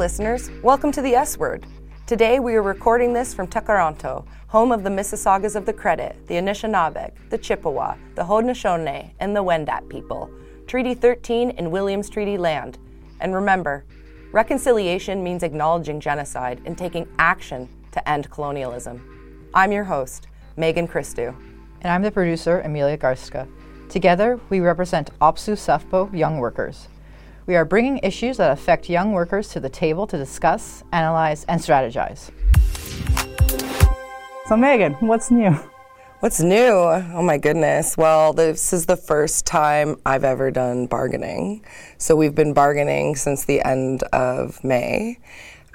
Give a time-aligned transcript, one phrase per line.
[0.00, 0.50] listeners.
[0.62, 1.66] Welcome to the S Word.
[2.06, 6.36] Today we are recording this from Tkaronto, home of the Mississaugas of the Credit, the
[6.36, 10.30] Anishinaabeg, the Chippewa, the Haudenosaunee, and the Wendat people.
[10.66, 12.78] Treaty 13 in Williams Treaty land.
[13.20, 13.84] And remember,
[14.32, 19.50] reconciliation means acknowledging genocide and taking action to end colonialism.
[19.52, 21.36] I'm your host, Megan Christou.
[21.82, 23.46] And I'm the producer, Amelia Garska.
[23.90, 26.88] Together, we represent OPSEU SEFPO Young Workers.
[27.50, 31.60] We are bringing issues that affect young workers to the table to discuss, analyze, and
[31.60, 32.30] strategize.
[34.46, 35.58] So, Megan, what's new?
[36.20, 36.68] What's new?
[36.68, 37.96] Oh my goodness.
[37.96, 41.64] Well, this is the first time I've ever done bargaining.
[41.98, 45.18] So, we've been bargaining since the end of May.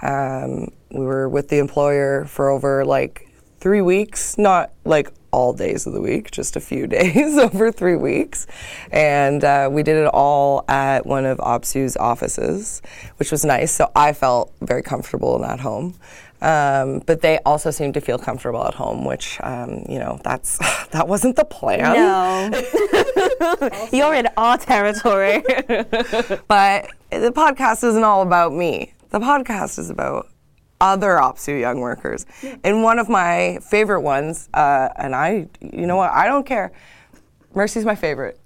[0.01, 3.27] Um, we were with the employer for over like
[3.59, 7.97] three weeks, not like all days of the week, just a few days over three
[7.97, 8.47] weeks.
[8.89, 12.81] And uh, we did it all at one of OPSEU's offices,
[13.17, 13.73] which was nice.
[13.73, 15.95] So I felt very comfortable and at home.
[16.41, 20.57] Um, but they also seemed to feel comfortable at home, which um, you know that's
[20.91, 21.79] that wasn't the plan.
[21.79, 22.51] No,
[23.91, 25.43] you're in our territory.
[26.47, 28.93] but the podcast isn't all about me.
[29.09, 30.27] The podcast is about
[30.81, 32.25] other OPSEU young workers.
[32.63, 36.71] And one of my favorite ones, uh, and I, you know what, I don't care.
[37.53, 38.39] Mercy's my favorite.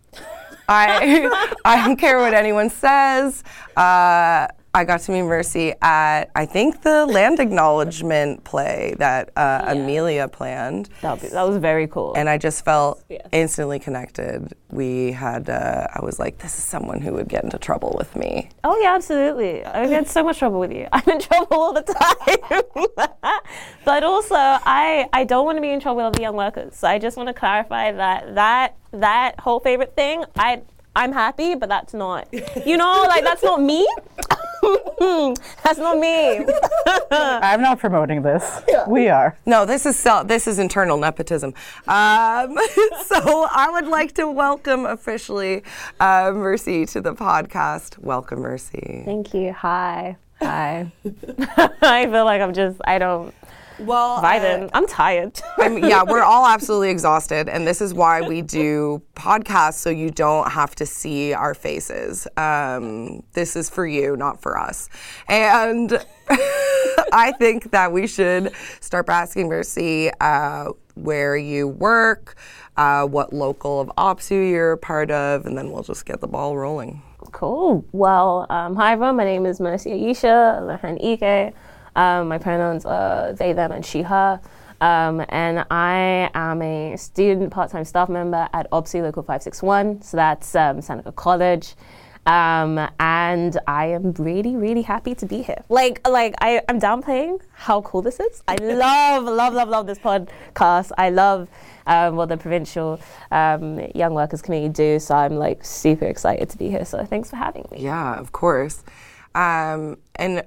[0.67, 3.43] I, I don't care what anyone says.
[3.75, 9.61] Uh, I got to meet Mercy at I think the land acknowledgement play that uh,
[9.63, 9.71] yeah.
[9.71, 10.89] Amelia planned.
[11.01, 12.13] That, that, was very cool.
[12.15, 13.27] And I just felt yes.
[13.31, 14.53] instantly connected.
[14.69, 18.15] We had uh, I was like, this is someone who would get into trouble with
[18.15, 18.49] me.
[18.63, 19.65] Oh yeah, absolutely.
[19.65, 20.87] I had so much trouble with you.
[20.93, 23.09] I'm in trouble all the time.
[23.85, 26.75] but also, I I don't want to be in trouble with the young workers.
[26.75, 30.61] So I just want to clarify that that that whole favorite thing I
[30.95, 32.27] I'm happy, but that's not,
[32.65, 33.87] you know, like that's not me.
[35.63, 36.45] that's not me.
[37.11, 38.61] I'm not promoting this.
[38.67, 38.87] Yeah.
[38.89, 39.37] We are.
[39.45, 41.53] No, this is self, this is internal nepotism.
[41.87, 42.57] Um,
[43.05, 45.63] so I would like to welcome officially
[45.99, 47.97] uh, Mercy to the podcast.
[47.99, 49.03] Welcome, Mercy.
[49.05, 49.53] Thank you.
[49.53, 50.17] Hi.
[50.41, 50.91] Hi.
[51.81, 53.33] I feel like I'm just, I don't,
[53.79, 55.39] well, Biden, uh, I'm tired.
[55.57, 60.09] I'm, yeah, we're all absolutely exhausted, and this is why we do podcasts so you
[60.09, 62.27] don't have to see our faces.
[62.37, 64.89] Um, this is for you, not for us.
[65.27, 65.93] And
[66.29, 72.35] I think that we should start by asking Mercy uh, where you work,
[72.77, 76.27] uh, what local of OPSEU you're a part of, and then we'll just get the
[76.27, 77.01] ball rolling.
[77.31, 77.85] Cool.
[77.91, 79.17] Well, um, hi everyone.
[79.17, 81.53] My name is Mercy Ayesha Alohan-Eke.
[81.95, 84.39] Um, my pronouns are they, them, and she, her.
[84.81, 90.01] Um, and I am a student part time staff member at OPSEU Local 561.
[90.01, 91.75] So that's um, Seneca College.
[92.25, 95.63] Um, and I am really, really happy to be here.
[95.67, 98.43] Like, like I, I'm downplaying how cool this is.
[98.47, 100.91] I love, love, love, love this podcast.
[100.97, 101.47] I love
[101.87, 102.99] um, what the provincial
[103.31, 104.99] um, young workers committee do.
[104.99, 106.85] So I'm like super excited to be here.
[106.85, 107.81] So thanks for having me.
[107.81, 108.83] Yeah, of course.
[109.33, 110.43] Um, and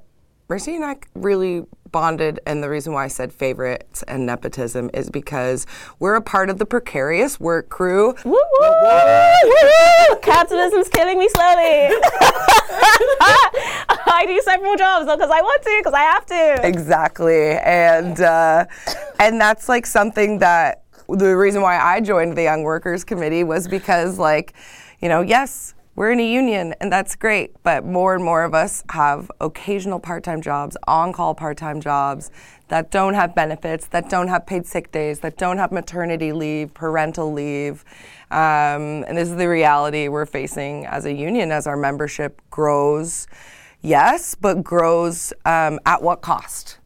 [0.52, 5.08] Mercy and I really bonded, and the reason why I said favorites and nepotism is
[5.08, 5.66] because
[5.98, 8.14] we're a part of the precarious work crew.
[8.22, 10.16] Woo woo!
[10.20, 11.88] Capitalism's killing me slowly.
[14.04, 16.68] I do several jobs because I want to, because I have to.
[16.68, 18.66] Exactly, and uh,
[19.20, 23.68] and that's like something that the reason why I joined the Young Workers Committee was
[23.68, 24.52] because, like,
[25.00, 28.54] you know, yes we're in a union and that's great, but more and more of
[28.54, 32.30] us have occasional part time jobs, on call part time jobs
[32.68, 36.72] that don't have benefits, that don't have paid sick days, that don't have maternity leave,
[36.72, 37.84] parental leave.
[38.30, 43.26] Um, and this is the reality we're facing as a union as our membership grows.
[43.82, 46.78] Yes, but grows um, at what cost?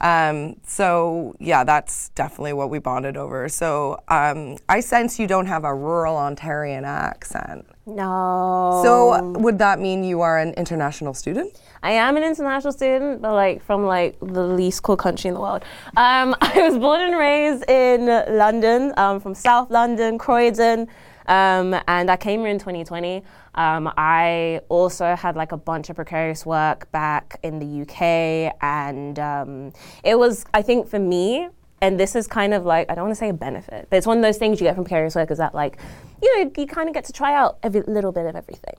[0.00, 3.48] Um, so yeah, that's definitely what we bonded over.
[3.48, 7.66] So um, I sense you don't have a rural Ontarian accent.
[7.86, 8.80] No.
[8.82, 11.58] So would that mean you are an international student?
[11.82, 15.40] I am an international student, but like from like the least cool country in the
[15.40, 15.64] world.
[15.96, 18.06] Um, I was born and raised in
[18.38, 20.88] London, um, from South London, Croydon.
[21.26, 23.22] Um, and I came here in 2020.
[23.54, 29.18] Um, I also had like a bunch of precarious work back in the UK, and
[29.18, 29.72] um,
[30.02, 31.48] it was, I think, for me,
[31.80, 34.06] and this is kind of like I don't want to say a benefit, but it's
[34.06, 35.78] one of those things you get from precarious work is that like,
[36.22, 38.74] you know, you kind of get to try out every little bit of everything.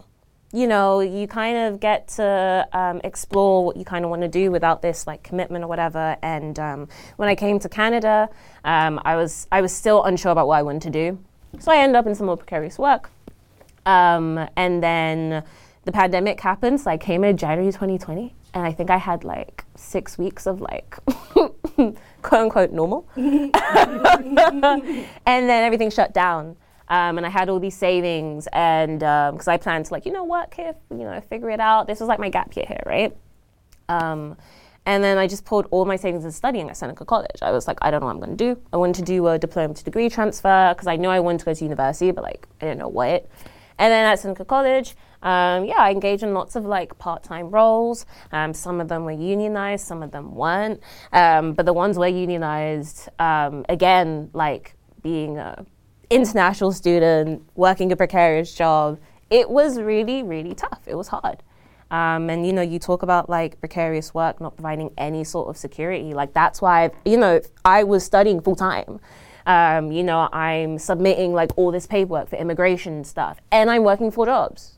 [0.52, 4.28] You know, you kind of get to um, explore what you kind of want to
[4.28, 6.16] do without this like commitment or whatever.
[6.22, 6.88] And um,
[7.18, 8.30] when I came to Canada,
[8.64, 11.20] um, I was I was still unsure about what I wanted to do.
[11.62, 13.10] So I ended up in some more precarious work.
[13.86, 15.44] Um, and then
[15.86, 16.82] the pandemic happened.
[16.82, 18.34] So I came in January 2020.
[18.54, 20.98] and I think I had like six weeks of like
[21.76, 21.98] quote
[22.32, 23.08] unquote normal.
[23.16, 23.54] and
[25.26, 26.56] then everything shut down.
[26.88, 30.24] Um, and I had all these savings, and because I planned to like you know
[30.24, 31.88] work here, you know figure it out.
[31.88, 33.18] This was like my gap year here, right?
[34.86, 37.42] And then I just pulled all my savings and studying at Seneca College.
[37.42, 38.62] I was like, I don't know what I'm going to do.
[38.72, 41.46] I wanted to do a diploma to degree transfer because I knew I wanted to
[41.46, 43.28] go to university, but like I didn't know what.
[43.78, 48.06] And then at Seneca College, um, yeah, I engaged in lots of like part-time roles.
[48.32, 50.82] Um, some of them were unionized, some of them weren't.
[51.12, 55.66] Um, but the ones were unionized, um, again, like being an
[56.10, 59.00] international student, working a precarious job,
[59.30, 60.82] it was really, really tough.
[60.86, 61.42] It was hard.
[61.96, 65.56] Um, and you know, you talk about like precarious work not providing any sort of
[65.56, 66.14] security.
[66.14, 69.00] Like that's why you know I was studying full time.
[69.46, 74.12] Um, you know, I'm submitting like all this paperwork for immigration stuff, and I'm working
[74.12, 74.78] four jobs.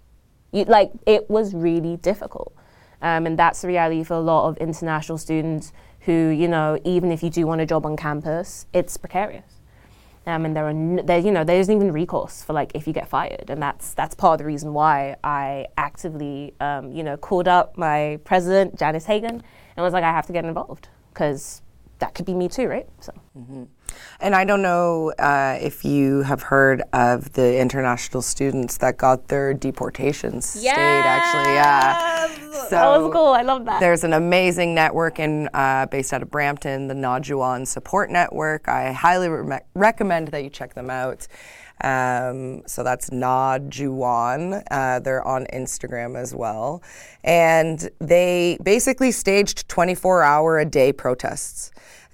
[0.51, 2.53] You, like it was really difficult,
[3.01, 7.11] um, and that's the reality for a lot of international students who you know, even
[7.11, 9.56] if you do want a job on campus, it's precarious.
[10.27, 12.85] Um, and there are n- there, you know there isn't even recourse for like if
[12.85, 17.01] you get fired, and that's that's part of the reason why I actively um, you
[17.03, 19.41] know called up my president Janice Hagan
[19.75, 21.61] and was like I have to get involved because
[21.99, 22.87] that could be me too, right?
[22.99, 23.13] So.
[24.19, 29.27] And I don't know uh, if you have heard of the international students that got
[29.27, 30.69] their deportations stayed.
[30.69, 32.27] Actually, yeah.
[32.69, 33.27] So that was cool.
[33.27, 33.79] I love that.
[33.79, 38.67] There's an amazing network in uh, based out of Brampton, the Naujawan Support Network.
[38.67, 41.27] I highly re- recommend that you check them out.
[41.81, 44.63] Um, so that's Naujawan.
[44.71, 46.81] Uh, they're on Instagram as well,
[47.23, 51.71] and they basically staged 24-hour a day protests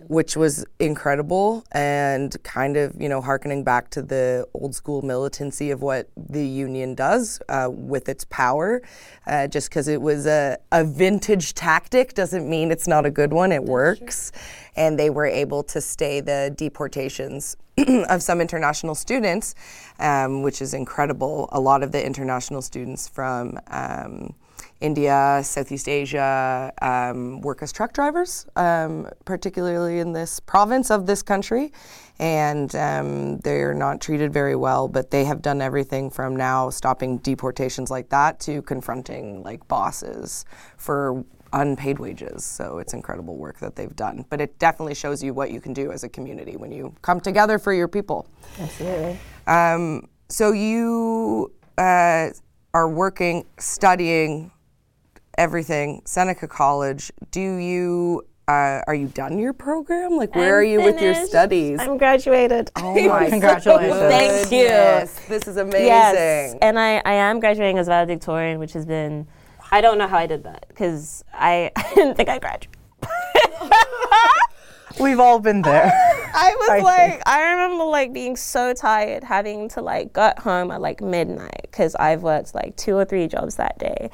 [0.07, 5.71] which was incredible and kind of, you know, harkening back to the old school militancy
[5.71, 8.81] of what the union does uh, with its power.
[9.27, 13.31] Uh, just because it was a, a vintage tactic doesn't mean it's not a good
[13.31, 14.31] one, it works.
[14.75, 17.55] And they were able to stay the deportations
[18.09, 19.55] of some international students,
[19.99, 21.49] um, which is incredible.
[21.51, 24.33] A lot of the international students from um,
[24.81, 31.21] India, Southeast Asia um, work as truck drivers, um, particularly in this province of this
[31.21, 31.71] country.
[32.19, 37.17] And um, they're not treated very well, but they have done everything from now stopping
[37.19, 40.45] deportations like that to confronting like bosses
[40.77, 42.43] for unpaid wages.
[42.43, 44.25] So it's incredible work that they've done.
[44.29, 47.19] But it definitely shows you what you can do as a community when you come
[47.19, 48.27] together for your people.
[48.59, 49.19] Absolutely.
[49.47, 52.29] Um, so you uh,
[52.73, 54.51] are working, studying
[55.37, 57.11] everything, Seneca College.
[57.31, 58.25] Do you?
[58.45, 60.17] Uh, are you done your program?
[60.17, 61.79] Like, where I'm are you with your studies?
[61.79, 62.71] I'm graduated.
[62.75, 63.99] oh my Congratulations.
[63.99, 64.63] Thank you.
[64.63, 65.19] goodness.
[65.29, 65.87] This is amazing.
[65.87, 69.27] Yes, and I, I am graduating as valedictorian, which has been,
[69.71, 72.77] I don't know how I did that because I, I didn't think I graduated.
[74.99, 75.91] We've all been there.
[76.35, 77.21] I was I like, see.
[77.25, 81.95] I remember like being so tired, having to like get home at like midnight because
[81.95, 84.11] I've worked like two or three jobs that day.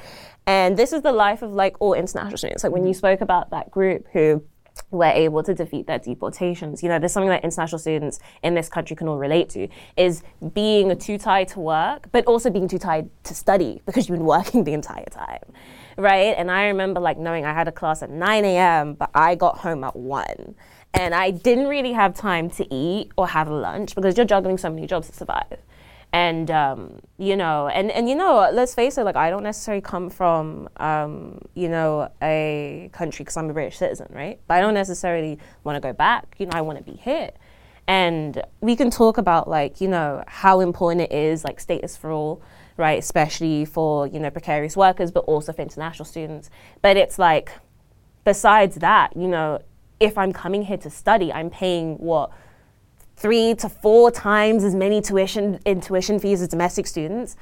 [0.50, 2.64] And this is the life of like all international students.
[2.64, 2.98] Like when you mm-hmm.
[2.98, 4.42] spoke about that group who
[4.90, 6.82] were able to defeat their deportations.
[6.82, 10.24] You know, there's something that international students in this country can all relate to is
[10.52, 14.26] being too tired to work, but also being too tired to study because you've been
[14.26, 15.44] working the entire time.
[15.96, 16.34] Right?
[16.36, 19.58] And I remember like knowing I had a class at 9 a.m., but I got
[19.58, 20.56] home at 1.
[20.94, 24.68] And I didn't really have time to eat or have lunch because you're juggling so
[24.68, 25.58] many jobs to survive.
[26.12, 29.80] And um, you know, and, and you know, let's face it, like I don't necessarily
[29.80, 34.40] come from um, you know a country because I'm a British citizen, right?
[34.48, 36.34] But I don't necessarily want to go back.
[36.38, 37.30] You know, I want to be here.
[37.86, 42.10] And we can talk about like you know how important it is, like status for
[42.10, 42.42] all,
[42.76, 42.98] right?
[42.98, 46.50] Especially for you know precarious workers, but also for international students.
[46.82, 47.52] But it's like
[48.24, 49.60] besides that, you know,
[49.98, 52.30] if I'm coming here to study, I'm paying what
[53.20, 57.36] three to four times as many tuition in tuition fees as domestic students.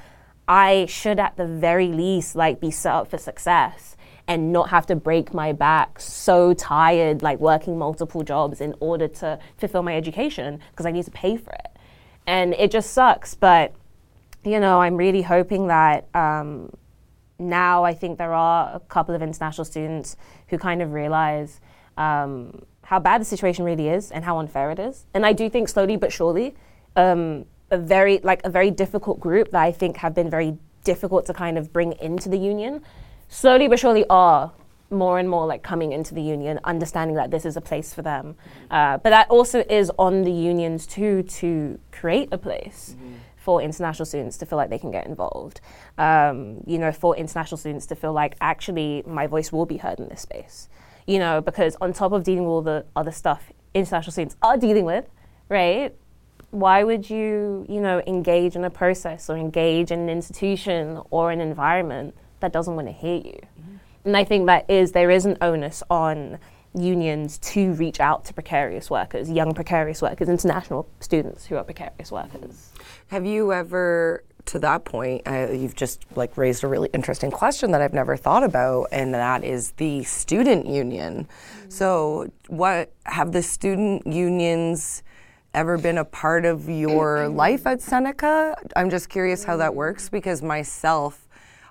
[0.45, 3.95] I should at the very least like be set up for success
[4.27, 9.07] and not have to break my back so tired like working multiple jobs in order
[9.07, 11.71] to fulfill my education because I need to pay for it.
[12.27, 13.73] And it just sucks, but
[14.43, 16.71] you know, I'm really hoping that um,
[17.39, 20.17] now I think there are a couple of international students
[20.49, 21.61] who kind of realize
[21.97, 25.05] um, how bad the situation really is and how unfair it is.
[25.13, 26.55] And I do think slowly but surely,
[26.95, 31.27] um, a very like a very difficult group that I think have been very difficult
[31.27, 32.81] to kind of bring into the union,
[33.27, 34.53] slowly but surely are
[34.89, 38.01] more and more like coming into the union, understanding that this is a place for
[38.01, 38.35] them.
[38.71, 42.95] Uh, but that also is on the unions too to create a place
[43.37, 45.61] for international students to feel like they can get involved.
[45.99, 49.99] Um, you know, for international students to feel like actually my voice will be heard
[49.99, 50.69] in this space.
[51.09, 54.57] You know, because on top of dealing with all the other stuff international students are
[54.57, 55.05] dealing with,
[55.49, 55.95] right?
[56.51, 61.31] Why would you, you know, engage in a process or engage in an institution or
[61.31, 63.39] an environment that doesn't want to hear you?
[63.39, 63.75] Mm-hmm.
[64.05, 66.37] And I think that is there is an onus on
[66.75, 72.11] unions to reach out to precarious workers, young precarious workers, international students who are precarious
[72.11, 72.69] workers.
[73.07, 77.71] Have you ever, to that point, uh, you've just like raised a really interesting question
[77.71, 81.27] that I've never thought about, and that is the student union.
[81.67, 85.03] So, what have the student unions?
[85.55, 88.55] Ever been a part of your life at Seneca?
[88.75, 91.27] I'm just curious how that works because myself,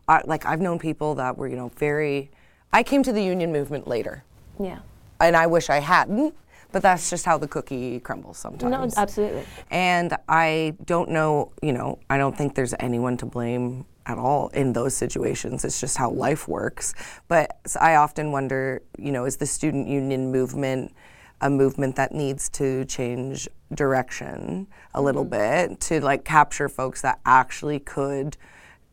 [0.08, 2.28] I, like I've known people that were, you know, very.
[2.72, 4.24] I came to the union movement later,
[4.58, 4.80] Yeah.
[5.20, 6.34] and I wish I hadn't.
[6.70, 8.96] But that's just how the cookie crumbles sometimes.
[8.96, 9.44] No, absolutely.
[9.70, 14.48] And I don't know, you know, I don't think there's anyone to blame at all
[14.48, 15.64] in those situations.
[15.64, 16.94] It's just how life works.
[17.28, 20.92] But I often wonder, you know, is the student union movement
[21.40, 25.70] a movement that needs to change direction a little mm-hmm.
[25.70, 28.36] bit to like capture folks that actually could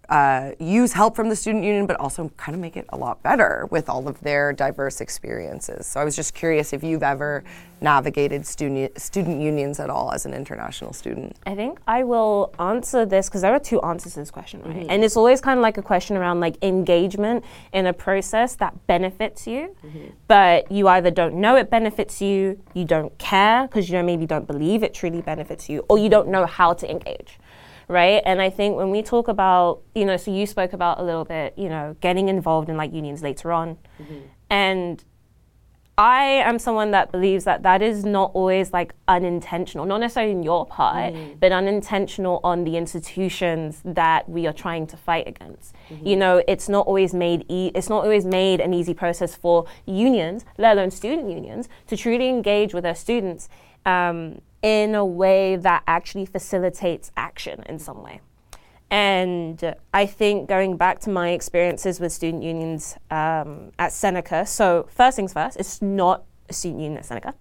[0.09, 3.21] uh, use help from the student union, but also kind of make it a lot
[3.23, 5.87] better with all of their diverse experiences.
[5.87, 7.43] So I was just curious if you've ever
[7.81, 11.35] navigated student student unions at all as an international student.
[11.45, 14.85] I think I will answer this because there are two answers to this question, right?
[14.89, 17.43] And it's always kind of like a question around like engagement
[17.73, 19.75] in a process that benefits you,
[20.27, 24.25] but you either don't know it benefits you, you don't care because you know maybe
[24.25, 27.39] don't believe it truly benefits you, or you don't know how to engage.
[27.87, 28.21] Right.
[28.25, 31.25] And I think when we talk about, you know, so you spoke about a little
[31.25, 33.77] bit, you know, getting involved in like unions later on.
[34.01, 34.19] Mm-hmm.
[34.49, 35.03] And
[35.97, 40.43] I am someone that believes that that is not always like unintentional, not necessarily in
[40.43, 41.39] your part, mm-hmm.
[41.39, 45.73] but unintentional on the institutions that we are trying to fight against.
[45.89, 46.05] Mm-hmm.
[46.05, 49.67] You know, it's not always made e- it's not always made an easy process for
[49.85, 53.47] unions, let alone student unions, to truly engage with their students
[53.85, 58.19] um, in a way that actually facilitates action in some way.
[58.89, 64.87] And I think going back to my experiences with student unions um, at Seneca, so
[64.89, 67.35] first things first, it's not a student union at Seneca.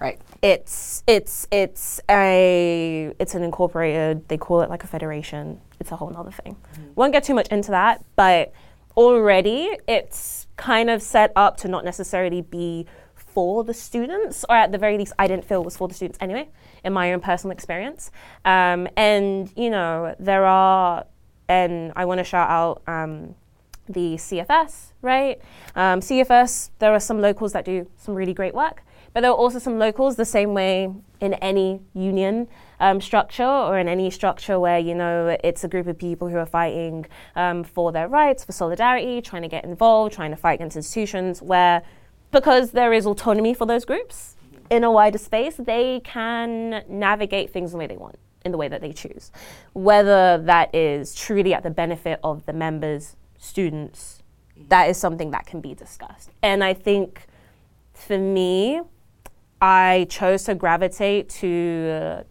[0.00, 0.20] Right.
[0.42, 4.28] It's it's it's a it's an incorporated.
[4.28, 5.60] They call it like a federation.
[5.78, 6.56] It's a whole other thing.
[6.96, 8.52] Won't get too much into that, but
[8.96, 12.86] already it's kind of set up to not necessarily be
[13.36, 15.92] for the students, or at the very least, I didn't feel it was for the
[15.92, 16.48] students anyway,
[16.82, 18.10] in my own personal experience.
[18.46, 21.04] Um, and you know, there are,
[21.46, 22.82] and I want to shout out.
[22.86, 23.34] Um,
[23.88, 25.40] the CFS, right?
[25.76, 29.36] Um, CFS, there are some locals that do some really great work, but there are
[29.36, 32.48] also some locals the same way in any union
[32.80, 36.36] um, structure or in any structure where, you know, it's a group of people who
[36.36, 40.54] are fighting um, for their rights, for solidarity, trying to get involved, trying to fight
[40.54, 41.82] against institutions where,
[42.36, 44.36] because there is autonomy for those groups
[44.68, 48.68] in a wider space, they can navigate things the way they want in the way
[48.68, 49.32] that they choose.
[49.72, 54.22] Whether that is truly at the benefit of the members, students,
[54.68, 56.28] that is something that can be discussed.
[56.42, 57.26] And I think
[57.94, 58.82] for me,
[59.62, 62.22] I chose to gravitate to uh,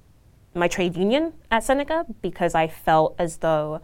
[0.54, 3.82] my trade union at Seneca because I felt as though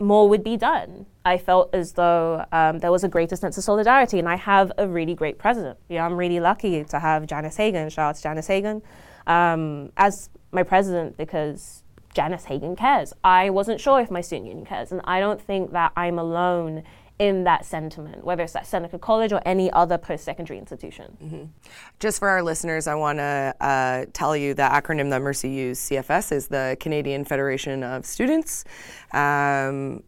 [0.00, 1.06] more would be done.
[1.24, 4.72] I felt as though um, there was a greater sense of solidarity, and I have
[4.78, 5.78] a really great president.
[5.88, 7.90] Yeah, I'm really lucky to have Janice Hagan.
[7.90, 8.82] Shout out to Janice Hagan
[9.26, 11.82] um, as my president because
[12.14, 13.12] Janice Hagan cares.
[13.22, 16.82] I wasn't sure if my student union cares, and I don't think that I'm alone
[17.18, 21.52] in that sentiment, whether it's at Seneca College or any other post-secondary institution.
[21.98, 25.90] Just for our listeners, I want to uh, tell you the acronym that Mercy used,
[25.90, 28.64] CFS, is the Canadian Federation of Students.
[29.12, 30.02] Um,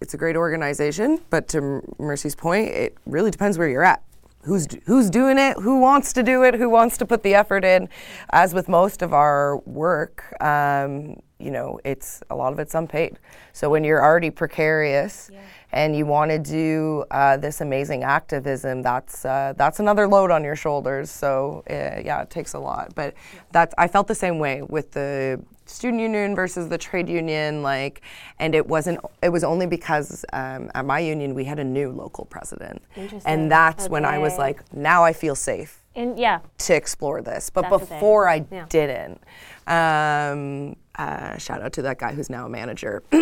[0.00, 4.02] it's a great organization, but to Mercy's point, it really depends where you're at.
[4.42, 5.56] Who's, who's doing it?
[5.58, 6.56] Who wants to do it?
[6.56, 7.88] Who wants to put the effort in?
[8.30, 13.18] As with most of our work, um, you know, it's a lot of it's unpaid.
[13.52, 15.30] So when you're already precarious
[15.72, 20.44] and you want to do uh, this amazing activism, that's uh, that's another load on
[20.44, 21.10] your shoulders.
[21.10, 22.94] So uh, yeah, it takes a lot.
[22.94, 23.14] But
[23.50, 27.62] that's I felt the same way with the student union versus the trade union.
[27.62, 28.02] Like,
[28.38, 29.00] and it wasn't.
[29.22, 33.30] It was only because um, at my union we had a new local president, Interesting.
[33.30, 37.50] and that's when I was like, now I feel safe And yeah, to explore this.
[37.50, 38.66] But That's before I Yeah.
[38.68, 39.20] didn't.
[39.66, 43.02] Um, uh, shout out to that guy who's now a manager.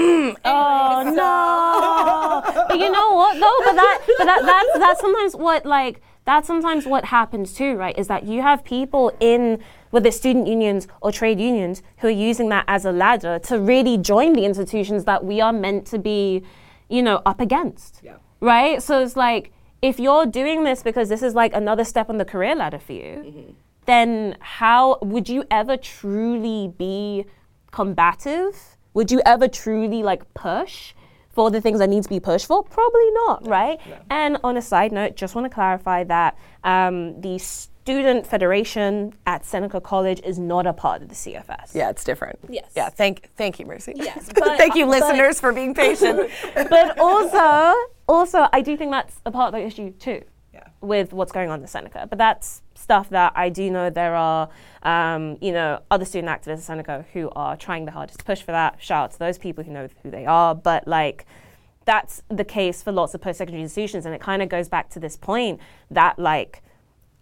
[0.44, 2.64] Oh no!
[2.68, 3.64] but you know what though?
[3.64, 7.96] But that, but that, that's that's sometimes what like that's sometimes what happens too, right?
[7.98, 9.58] Is that you have people in
[9.90, 13.98] whether student unions or trade unions who are using that as a ladder to really
[13.98, 16.42] join the institutions that we are meant to be,
[16.88, 18.00] you know, up against.
[18.04, 18.16] Yeah.
[18.40, 18.80] Right?
[18.82, 22.24] So it's like if you're doing this because this is like another step on the
[22.24, 23.54] career ladder for you,
[23.86, 27.24] then how would you ever truly be
[27.70, 28.76] combative?
[28.94, 30.92] Would you ever truly like push
[31.30, 32.62] for the things that need to be pushed for?
[32.64, 33.78] Probably not, right?
[34.10, 37.38] And on a side note, just want to clarify that um, the
[37.84, 41.74] Student Federation at Seneca College is not a part of the CFS.
[41.74, 42.38] Yeah, it's different.
[42.48, 42.70] Yes.
[42.76, 42.90] Yeah.
[42.90, 43.94] Thank, thank you, Mercy.
[43.96, 46.30] Yes, but- thank you, but- listeners, for being patient.
[46.54, 47.74] but also,
[48.06, 50.22] also, I do think that's a part of the issue too.
[50.52, 50.64] Yeah.
[50.82, 54.50] With what's going on in Seneca, but that's stuff that I do know there are,
[54.82, 58.42] um, you know, other student activists at Seneca who are trying the hardest to push
[58.42, 58.76] for that.
[58.82, 60.54] Shout out to those people who know who they are.
[60.54, 61.24] But like,
[61.86, 65.00] that's the case for lots of post-secondary institutions, and it kind of goes back to
[65.00, 65.60] this point
[65.90, 66.62] that like.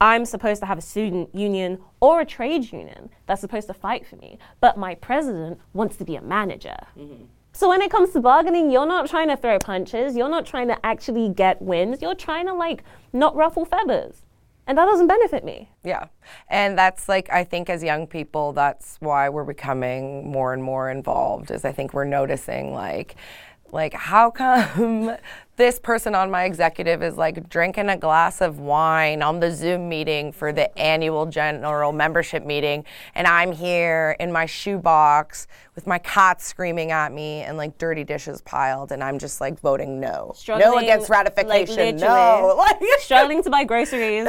[0.01, 4.07] I'm supposed to have a student union or a trade union that's supposed to fight
[4.07, 6.77] for me, but my president wants to be a manager.
[7.53, 10.17] So when it comes to bargaining, you're not trying to throw punches.
[10.17, 12.01] You're not trying to actually get wins.
[12.01, 14.23] You're trying to like not ruffle feathers,
[14.69, 15.69] and that doesn't benefit me.
[15.83, 16.07] Yeah.
[16.49, 20.89] And that's like, I think as young people, that's why we're becoming more and more
[20.91, 23.17] involved, is I think we're noticing like,
[23.73, 25.17] like how come
[25.59, 29.89] this person on my executive is like drinking a glass of wine on the Zoom
[29.89, 32.85] meeting for the annual general membership meeting
[33.17, 38.05] and I'm here in my shoebox with my cat screaming at me and like dirty
[38.05, 40.33] dishes piled and I'm just like voting no.
[40.49, 41.77] no against ratification.
[41.77, 42.01] literally.
[42.01, 42.55] no.
[42.69, 44.29] Like, Struggling to buy groceries.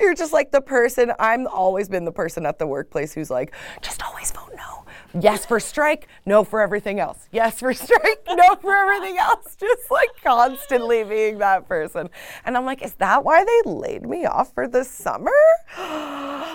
[0.00, 1.12] You're just like the person.
[1.18, 4.79] I'm always been the person at the workplace who's like, just always vote no.
[5.18, 7.28] Yes for strike, no for everything else.
[7.32, 9.56] Yes for strike, no for everything else.
[9.56, 12.08] Just like constantly being that person.
[12.44, 15.32] And I'm like, is that why they laid me off for the summer?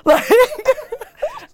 [0.05, 0.29] like,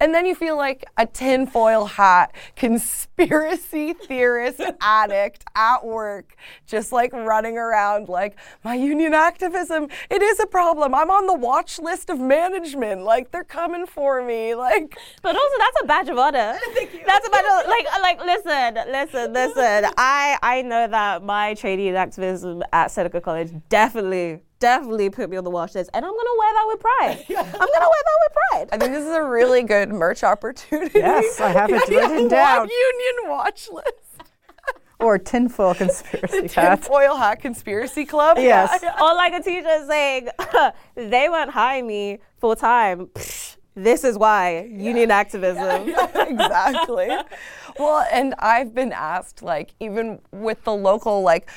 [0.02, 6.36] and then you feel like a tinfoil hat conspiracy theorist addict at work,
[6.66, 10.96] just like running around like, my union activism, it is a problem.
[10.96, 13.04] I'm on the watch list of management.
[13.04, 14.56] Like, they're coming for me.
[14.62, 16.58] Like, But also, that's a badge of honor.
[17.06, 18.20] That's a badge of like, uh, like.
[18.24, 19.92] Listen, listen, listen.
[19.98, 25.36] I I know that my trade union activism at Seneca College definitely, definitely put me
[25.36, 27.26] on the watch list, and I'm gonna wear that with pride.
[27.30, 28.70] I'm gonna wear that with pride.
[28.72, 31.00] I think this is a really good merch opportunity.
[31.00, 32.70] Yes, I have it Yeah, written one down.
[32.70, 33.88] Union watch list.
[35.00, 36.84] Or tinfoil conspiracy hat.
[36.84, 38.38] Tinfoil hat conspiracy club.
[38.38, 38.82] Yes.
[38.84, 38.94] Yeah.
[39.02, 40.30] or like a teacher saying,
[40.96, 43.10] they won't hire me full time.
[43.74, 45.90] This is why union activism.
[45.90, 47.10] exactly.
[47.80, 51.50] Well, and I've been asked, like, even with the local, like,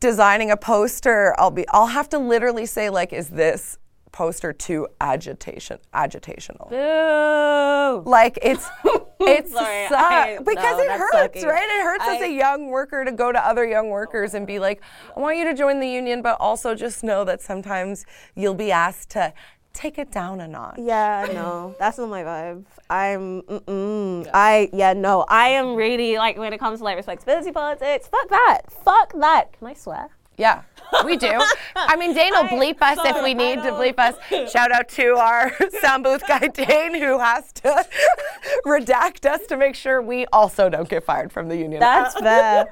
[0.00, 3.78] designing a poster, I'll be, I'll have to literally say, like, is this
[4.12, 6.70] poster too agitation, agitational?
[6.70, 8.10] Boo.
[8.10, 8.66] Like it's
[9.20, 11.46] it's Sorry, I- because no, it hurts, sucky.
[11.46, 11.68] right?
[11.68, 14.58] It hurts as a young worker to go to other young oh workers and be
[14.58, 14.80] like,
[15.16, 18.72] I want you to join the union, but also just know that sometimes you'll be
[18.72, 19.32] asked to
[19.76, 20.78] take it down a notch.
[20.78, 22.64] Yeah, no, that's not my vibe.
[22.88, 24.28] I'm, mm-mm.
[24.32, 28.08] I, yeah, no, I am really like when it comes to like respectability politics.
[28.08, 28.62] Fuck that.
[28.84, 29.52] Fuck that.
[29.58, 30.10] Can I swear?
[30.38, 30.62] Yeah,
[31.04, 31.40] we do.
[31.74, 34.14] I mean, Dane will bleep us if we need to bleep us.
[34.50, 37.86] Shout out to our sound booth guy, Dane, who has to
[38.66, 41.80] redact us to make sure we also don't get fired from the union.
[41.80, 42.66] That's fair.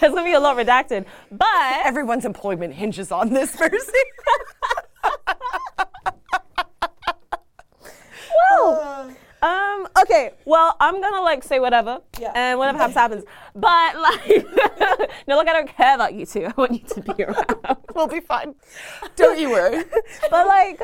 [0.00, 3.56] There's gonna be a lot redacted, but Everyone's employment hinges on this,
[9.02, 9.16] Mercy.
[9.42, 9.88] Um.
[10.00, 10.30] Okay.
[10.44, 12.30] Well, I'm gonna like say whatever, yeah.
[12.34, 13.24] and whatever happens happens.
[13.54, 14.46] But like,
[15.26, 16.44] no, look, I don't care about you two.
[16.44, 17.56] I want you to be around.
[17.94, 18.54] we'll be fine.
[19.16, 19.82] Don't you worry.
[20.30, 20.80] but like,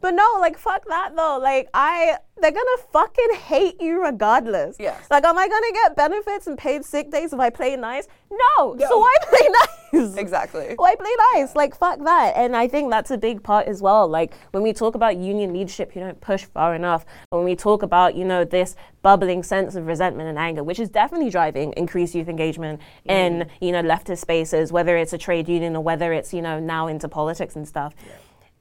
[0.00, 1.38] but no, like, fuck that though.
[1.38, 4.76] Like, I, they're gonna fucking hate you regardless.
[4.78, 5.06] Yes.
[5.10, 8.08] Like, am I gonna get benefits and paid sick days if I play nice?
[8.30, 8.76] No.
[8.78, 9.48] So why play
[9.92, 10.16] nice?
[10.16, 10.74] Exactly.
[10.76, 11.54] Why play nice?
[11.54, 12.32] Like, fuck that.
[12.36, 14.08] And I think that's a big part as well.
[14.08, 17.04] Like, when we talk about union leadership, you don't push far enough.
[17.30, 20.88] When we talk about, you know, this bubbling sense of resentment and anger, which is
[20.88, 23.12] definitely driving increased youth engagement mm.
[23.12, 26.60] in, you know, leftist spaces, whether it's a trade union or whether it's, you know,
[26.60, 27.94] now into politics and stuff.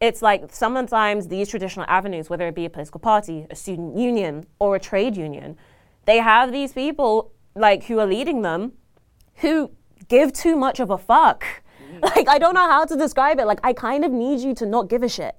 [0.02, 4.46] It's like sometimes these traditional avenues, whether it be a political party, a student union,
[4.58, 5.58] or a trade union,
[6.06, 8.74] they have these people like who are leading them
[9.36, 9.72] who
[10.08, 11.46] give too much of a fuck.
[12.02, 13.46] Like I don't know how to describe it.
[13.46, 15.36] Like I kind of need you to not give a shit.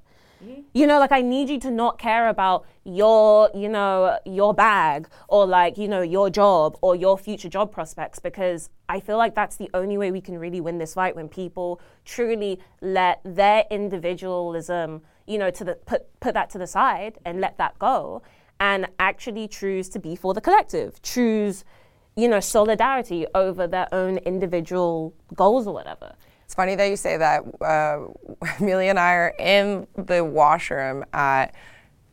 [0.72, 5.08] You know, like I need you to not care about your, you know, your bag
[5.28, 9.34] or like, you know, your job or your future job prospects because I feel like
[9.34, 13.64] that's the only way we can really win this fight when people truly let their
[13.70, 18.22] individualism, you know, to the put put that to the side and let that go
[18.60, 21.00] and actually choose to be for the collective.
[21.02, 21.64] Choose,
[22.16, 26.14] you know, solidarity over their own individual goals or whatever.
[26.50, 27.44] It's funny that you say that.
[27.60, 28.08] Uh,
[28.58, 31.54] Amelia and I are in the washroom at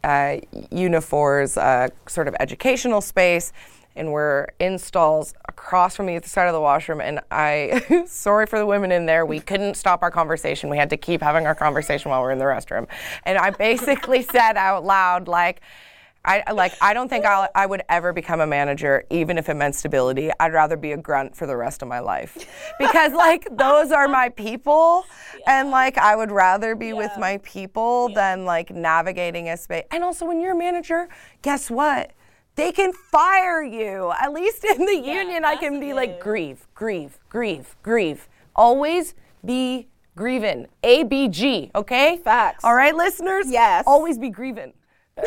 [0.04, 0.38] uh,
[0.70, 3.52] Unifor's uh, sort of educational space,
[3.96, 7.02] and we're in stalls across from the other side of the washroom.
[7.02, 10.70] And I, sorry for the women in there, we couldn't stop our conversation.
[10.70, 12.88] We had to keep having our conversation while we're in the restroom.
[13.24, 15.62] And I basically said out loud, like,
[16.28, 16.74] I like.
[16.82, 20.30] I don't think I'll, I would ever become a manager, even if it meant stability.
[20.40, 22.38] I'd rather be a grunt for the rest of my life,
[22.80, 25.06] because like those are my people,
[25.48, 29.86] and like I would rather be with my people than like navigating a space.
[29.92, 31.08] And also, when you're a manager,
[31.42, 32.12] guess what?
[32.56, 34.12] They can fire you.
[34.20, 38.28] At least in the union, I can be like grieve, grieve, grieve, grieve.
[38.56, 40.68] Always be grieving.
[40.84, 41.72] A B G.
[41.74, 42.18] Okay.
[42.18, 42.66] Facts.
[42.66, 43.50] All right, listeners.
[43.50, 43.86] Yes.
[43.88, 44.74] Always be grieving.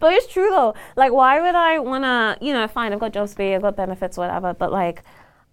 [0.00, 0.74] But it's true though.
[0.96, 4.16] Like, why would I wanna, you know, fine, I've got job speed, I've got benefits,
[4.16, 5.02] whatever, but like,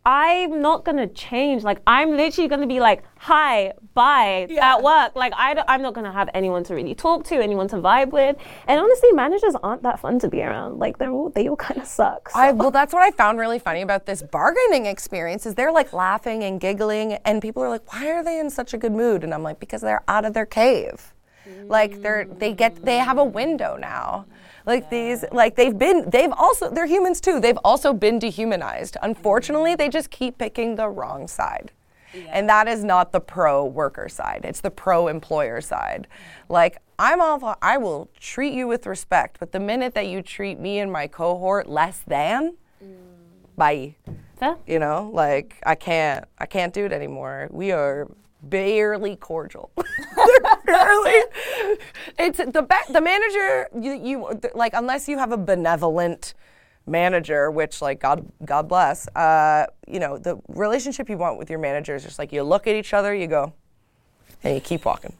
[0.07, 1.63] I'm not gonna change.
[1.63, 5.15] Like, I'm literally gonna be like, hi, bye, at work.
[5.15, 8.35] Like, I am not gonna have anyone to really talk to, anyone to vibe with.
[8.67, 10.77] And honestly, managers aren't that fun to be around.
[10.77, 12.29] Like, they're all, they all kind of suck.
[12.29, 15.71] so- I, well, that's what I found really funny about this bargaining experience is they're
[15.71, 18.91] like laughing and giggling, and people are like, "Why are they in such a good
[18.91, 21.14] mood?" And I'm like, "Because they're out of their cave.
[21.67, 24.25] Like they're they get they have a window now.
[24.65, 27.39] Like these, like they've been they've also they're humans too.
[27.39, 28.97] They've also been dehumanized.
[29.01, 31.71] Unfortunately, they just keep picking the wrong side."
[32.29, 34.41] And that is not the pro worker side.
[34.45, 36.07] It's the pro employer side.
[36.49, 40.59] Like I'm all I will treat you with respect, but the minute that you treat
[40.59, 42.95] me and my cohort less than, mm.
[43.57, 43.95] bye.
[44.37, 44.57] Fair?
[44.67, 47.47] You know, like I can't I can't do it anymore.
[47.51, 48.09] We are
[48.43, 49.71] barely cordial.
[50.65, 51.21] barely.
[52.19, 56.33] It's the be- the manager you, you like unless you have a benevolent
[56.87, 59.07] manager, which like God God bless.
[59.15, 62.67] Uh, you know, the relationship you want with your manager is just like you look
[62.67, 63.53] at each other, you go,
[64.43, 65.13] and you keep walking.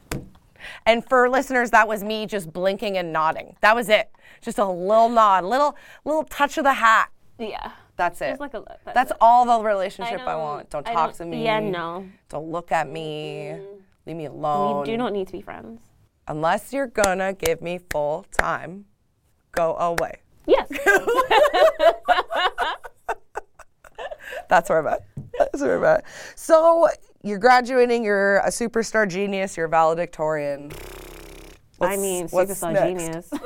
[0.84, 3.56] And for listeners, that was me just blinking and nodding.
[3.60, 4.10] That was it.
[4.42, 7.10] Just a little nod, little little touch of the hat.
[7.38, 7.72] yeah.
[7.98, 8.38] That's it.
[8.38, 8.68] Like a look.
[8.84, 9.16] That's That's it.
[9.22, 10.68] all the relationship I, don't- want.
[10.68, 11.44] Don't talk to don't- me.
[11.44, 12.06] Yeah, no.
[12.28, 13.56] Don't look at me.
[14.06, 14.80] Leave me alone.
[14.82, 15.80] We do not need to be friends.
[16.28, 18.84] Unless you're gonna give me full time,
[19.52, 20.20] go away.
[20.46, 20.68] Yes.
[24.48, 25.02] That's where I'm at.
[25.38, 26.04] That's where I'm at.
[26.34, 26.88] So
[27.22, 28.04] you're graduating.
[28.04, 29.56] You're a superstar genius.
[29.56, 30.70] You're a valedictorian.
[30.72, 30.76] I
[31.78, 33.00] What's- mean, what's superstar next?
[33.02, 33.28] genius.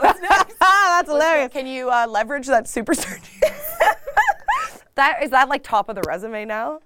[0.61, 1.53] That's hilarious.
[1.53, 3.75] Can you uh, leverage that superstar genius?
[4.97, 6.81] that is that like top of the resume now?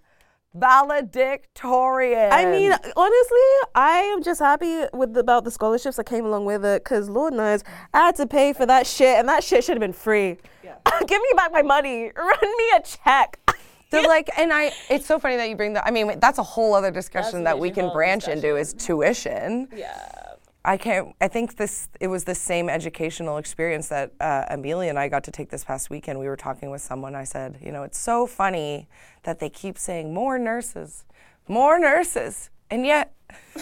[0.54, 2.32] Valedictorian.
[2.32, 6.64] I mean, honestly, I am just happy with about the scholarships that came along with
[6.64, 9.76] it, because Lord knows I had to pay for that shit, and that shit should
[9.76, 10.38] have been free.
[11.06, 12.10] Give me back my money.
[12.16, 13.38] Run me a check.
[13.90, 15.84] They're like, and I, it's so funny that you bring that.
[15.86, 19.68] I mean, that's a whole other discussion that we can branch into is tuition.
[19.74, 20.33] Yeah.
[20.64, 24.98] I can't, I think this, it was the same educational experience that uh, Amelia and
[24.98, 26.18] I got to take this past weekend.
[26.18, 27.14] We were talking with someone.
[27.14, 28.88] I said, you know, it's so funny
[29.24, 31.04] that they keep saying more nurses,
[31.48, 33.14] more nurses, and yet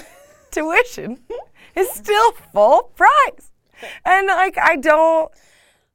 [0.53, 1.19] tuition
[1.77, 3.51] is still full price.
[4.05, 5.33] And like, I don't,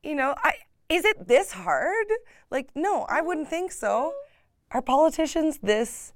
[0.04, 0.54] you know, I
[0.90, 2.08] is it this hard?
[2.50, 4.14] Like, no, I wouldn't think so.
[4.72, 6.14] Are politicians this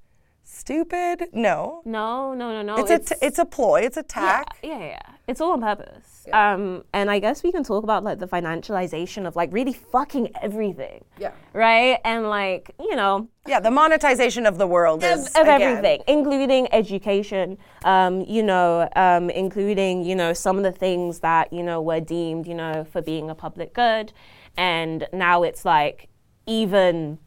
[0.52, 1.30] stupid?
[1.34, 1.82] No.
[1.86, 2.76] No, no, no, no.
[2.78, 3.82] It's, a t- it's a ploy.
[3.82, 4.58] It's a tack.
[4.64, 4.86] yeah, yeah.
[4.86, 5.00] yeah.
[5.28, 6.28] It's all on purpose.
[6.34, 10.32] Um, and I guess we can talk about like the financialization of like really fucking
[10.42, 11.06] everything.
[11.18, 11.32] Yeah.
[11.54, 12.00] Right?
[12.04, 16.72] And like, you know, Yeah, the monetization of the world is of again, everything, including
[16.74, 21.82] education, um, you know, um, including, you know, some of the things that, you know,
[21.82, 24.12] were deemed, you know, for being a public good.
[24.58, 26.10] And now it's like
[26.46, 27.20] even,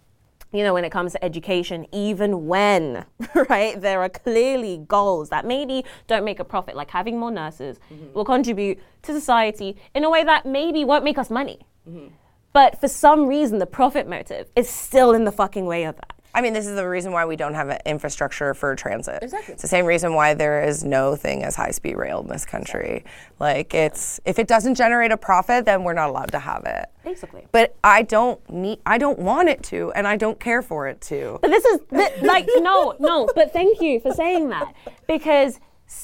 [0.54, 3.04] you know, when it comes to education, even when,
[3.48, 7.78] right, there are clearly goals that maybe don't make a profit, like having more nurses
[7.92, 8.12] mm-hmm.
[8.12, 11.58] will contribute to society in a way that maybe won't make us money.
[11.88, 12.14] Mm-hmm.
[12.52, 16.13] But for some reason, the profit motive is still in the fucking way of that.
[16.34, 19.22] I mean, this is the reason why we don't have an infrastructure for transit.
[19.22, 19.52] Exactly.
[19.52, 23.04] It's the same reason why there is no thing as high-speed rail in this country.
[23.38, 26.86] Like, it's if it doesn't generate a profit, then we're not allowed to have it.
[27.04, 27.46] Basically.
[27.52, 31.00] But I don't need, I don't want it to, and I don't care for it
[31.02, 31.38] to.
[31.40, 31.80] But this is
[32.22, 33.28] like no, no.
[33.34, 34.74] But thank you for saying that
[35.06, 35.60] because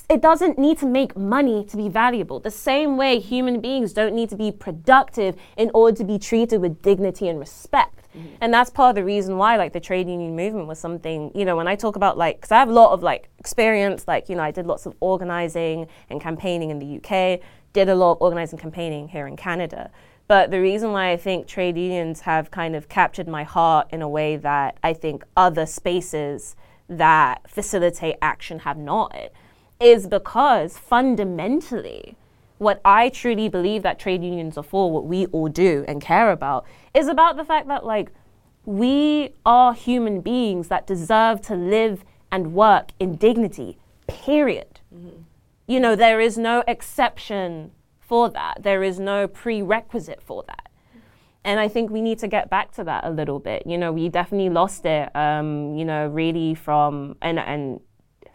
[0.09, 2.39] it doesn't need to make money to be valuable.
[2.39, 6.61] The same way human beings don't need to be productive in order to be treated
[6.61, 8.00] with dignity and respect.
[8.17, 8.37] Mm-hmm.
[8.41, 11.45] And that's part of the reason why, like, the trade union movement was something, you
[11.45, 14.29] know, when I talk about, like, because I have a lot of, like, experience, like,
[14.29, 17.41] you know, I did lots of organizing and campaigning in the UK,
[17.73, 19.91] did a lot of organizing campaigning here in Canada.
[20.27, 24.01] But the reason why I think trade unions have kind of captured my heart in
[24.01, 26.55] a way that I think other spaces
[26.89, 29.33] that facilitate action have not
[29.81, 32.17] is because fundamentally,
[32.61, 36.31] what I truly believe that trade unions are for, what we all do and care
[36.31, 38.13] about, is about the fact that, like,
[38.67, 44.81] we are human beings that deserve to live and work in dignity, period.
[45.67, 50.69] You know, there is no exception for that, there is no prerequisite for that.
[51.43, 53.63] And I think we need to get back to that a little bit.
[53.67, 57.81] You know, we definitely lost it, um, you know, really from, and, and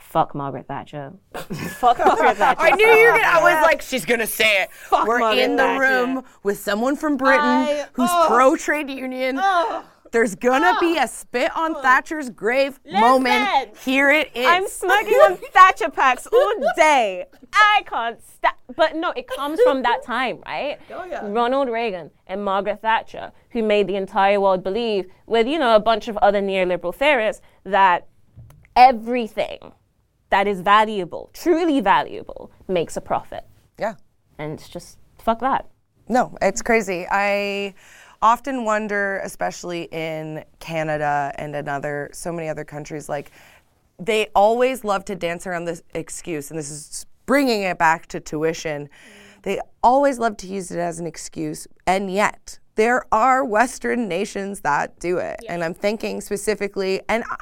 [0.06, 1.14] fuck Margaret Thatcher.
[1.34, 2.62] fuck Margaret Thatcher.
[2.62, 3.28] I knew you were gonna.
[3.28, 4.70] I was like, she's gonna say it.
[4.92, 5.82] We're Margaret in the Thatcher.
[5.82, 8.26] room with someone from Britain I- who's oh.
[8.28, 9.40] pro trade union.
[9.42, 9.84] Oh.
[10.12, 11.04] There's gonna be oh.
[11.04, 11.82] a spit on oh.
[11.82, 13.76] Thatcher's grave moment.
[13.84, 14.46] Here it is.
[14.48, 17.26] I'm smoking on Thatcher packs all day.
[17.52, 18.58] I can't stop.
[18.78, 20.80] But no, it comes from that time, right?
[20.92, 21.22] Oh, yeah.
[21.24, 25.80] Ronald Reagan and Margaret Thatcher, who made the entire world believe, with you know a
[25.80, 28.08] bunch of other neoliberal theorists, that
[28.76, 29.74] everything
[30.36, 33.46] that is valuable, truly valuable, makes a profit.
[33.80, 33.94] yeah.
[34.38, 35.70] And it's just fuck that.
[36.10, 37.08] No, it's crazy.
[37.10, 37.74] I
[38.22, 43.32] often wonder, especially in Canada and another so many other countries, like
[43.98, 48.20] they always love to dance around this excuse, and this is bringing it back to
[48.20, 48.90] tuition.
[49.44, 54.60] They always love to use it as an excuse, and yet there are Western nations
[54.62, 55.40] that do it.
[55.48, 57.38] And I'm thinking specifically, and I,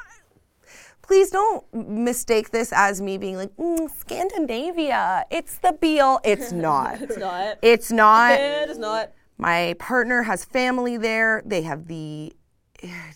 [1.03, 5.25] please don't mistake this as me being like "Mm, Scandinavia.
[5.29, 6.19] It's the be all.
[6.23, 6.99] It's not.
[7.01, 7.57] it's not.
[7.61, 8.31] It's not.
[8.31, 9.11] It is not.
[9.37, 11.43] My partner has family there.
[11.45, 12.33] They have the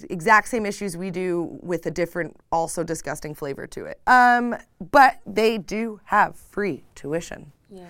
[0.09, 3.99] exact same issues we do with a different, also disgusting flavor to it.
[4.07, 4.55] Um,
[4.91, 7.51] but they do have free tuition.
[7.69, 7.85] Yeah.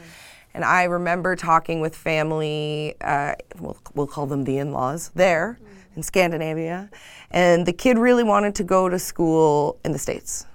[0.53, 5.59] And I remember talking with family, uh, we'll, we'll call them the in laws, there
[5.97, 6.89] in Scandinavia.
[7.31, 10.45] And the kid really wanted to go to school in the States.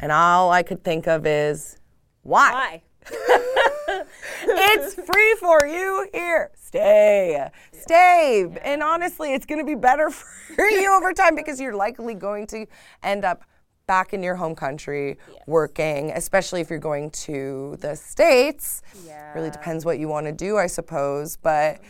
[0.00, 1.78] And all I could think of is,
[2.22, 2.52] why?
[2.52, 2.82] Why?
[4.42, 6.50] it's free for you here.
[6.54, 7.48] Stay.
[7.72, 8.46] Stay.
[8.62, 12.46] And honestly, it's going to be better for you over time because you're likely going
[12.48, 12.66] to
[13.02, 13.44] end up
[13.86, 18.82] back in your home country working, especially if you're going to the States.
[19.06, 19.32] Yeah.
[19.34, 21.36] Really depends what you want to do, I suppose.
[21.36, 21.80] But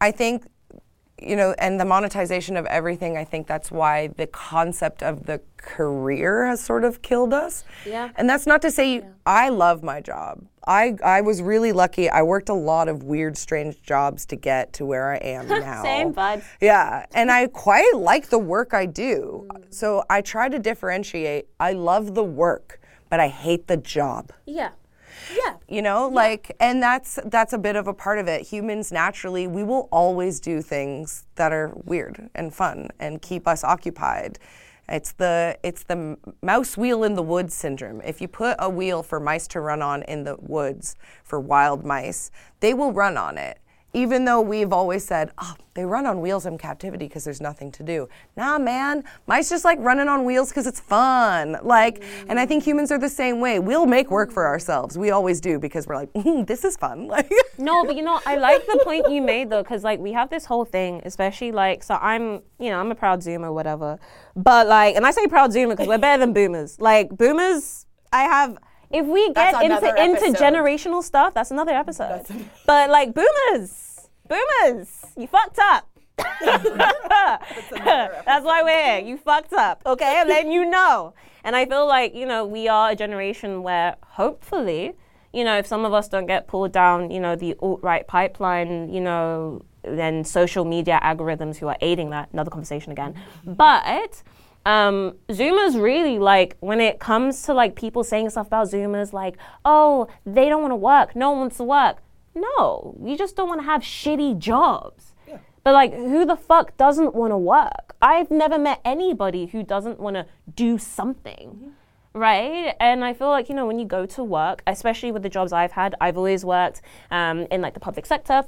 [0.00, 0.46] I think
[1.20, 5.40] you know, and the monetization of everything, I think that's why the concept of the
[5.56, 7.64] career has sort of killed us.
[7.86, 8.10] Yeah.
[8.16, 10.44] And that's not to say I love my job.
[10.66, 12.10] I, I was really lucky.
[12.10, 15.82] I worked a lot of weird, strange jobs to get to where I am now.
[15.82, 16.42] Same, bud.
[16.60, 19.46] Yeah, and I quite like the work I do.
[19.48, 19.72] Mm.
[19.72, 21.46] So I try to differentiate.
[21.60, 24.70] I love the work, but I hate the job Yeah.
[25.34, 25.56] Yeah.
[25.68, 28.42] you know like and that's that's a bit of a part of it.
[28.42, 33.64] Humans naturally we will always do things that are weird and fun and keep us
[33.64, 34.38] occupied.
[34.88, 38.00] It's the it's the mouse wheel in the woods syndrome.
[38.02, 41.84] If you put a wheel for mice to run on in the woods for wild
[41.84, 43.58] mice they will run on it
[43.92, 47.70] even though we've always said, oh, they run on wheels in captivity because there's nothing
[47.72, 48.08] to do.
[48.36, 51.56] Nah, man, mice just like running on wheels because it's fun.
[51.62, 53.58] Like, and I think humans are the same way.
[53.58, 54.98] We'll make work for ourselves.
[54.98, 57.08] We always do because we're like, "Mm, this is fun.
[57.16, 60.12] Like, No, but you know, I like the point you made though, because like we
[60.12, 63.98] have this whole thing, especially like, so I'm, you know, I'm a proud Zoomer, whatever.
[64.34, 66.80] But like, and I say proud Zoomer because we're better than Boomers.
[66.80, 68.58] Like Boomers, I have.
[68.90, 70.36] If we get into episode.
[70.36, 72.24] generational stuff, that's another episode.
[72.66, 75.88] but like Boomers, Boomers, you fucked up.
[76.40, 79.06] That's why we're here.
[79.06, 80.20] You fucked up, okay?
[80.20, 81.12] And then you know.
[81.44, 84.94] And I feel like, you know, we are a generation where hopefully,
[85.32, 88.06] you know, if some of us don't get pulled down, you know, the alt right
[88.06, 93.14] pipeline, you know, then social media algorithms who are aiding that, another conversation again.
[93.44, 94.22] But
[94.66, 99.36] um, Zoomers really like when it comes to like people saying stuff about Zoomers, like,
[99.64, 101.98] oh, they don't want to work, no one wants to work.
[102.34, 105.14] No, we just don't want to have shitty jobs.
[105.62, 107.94] But like, who the fuck doesn't want to work?
[108.02, 111.72] I've never met anybody who doesn't want to do something,
[112.12, 112.74] right?
[112.78, 115.52] And I feel like you know when you go to work, especially with the jobs
[115.52, 118.44] I've had, I've always worked um, in like the public sector,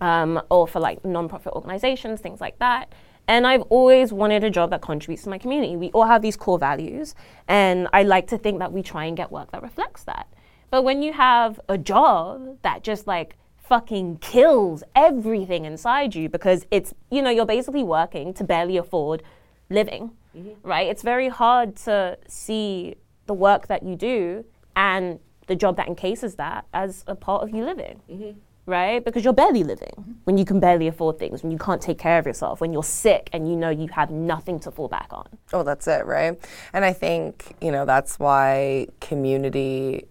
[0.00, 2.92] um, or for like non-profit organizations, things like that.
[3.28, 5.76] And I've always wanted a job that contributes to my community.
[5.76, 7.14] We all have these core values,
[7.48, 10.26] and I like to think that we try and get work that reflects that.
[10.70, 16.66] But when you have a job that just like fucking kills everything inside you because
[16.70, 19.22] it's, you know, you're basically working to barely afford
[19.70, 20.66] living, mm-hmm.
[20.66, 20.88] right?
[20.88, 26.34] It's very hard to see the work that you do and the job that encases
[26.36, 28.00] that as a part of you living.
[28.10, 28.38] Mm-hmm.
[28.64, 29.04] Right?
[29.04, 32.18] Because you're barely living when you can barely afford things, when you can't take care
[32.18, 35.26] of yourself, when you're sick and you know you have nothing to fall back on.
[35.52, 36.38] Oh, that's it, right?
[36.72, 40.06] And I think, you know, that's why community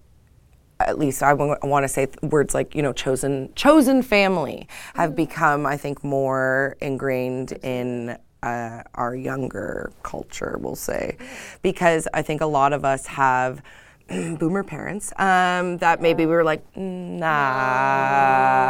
[0.87, 5.15] at least I want to say th- words like you know chosen chosen family have
[5.15, 11.17] become I think more ingrained in uh, our younger culture we'll say
[11.61, 13.61] because I think a lot of us have
[14.39, 18.60] boomer parents um, that maybe we were like nah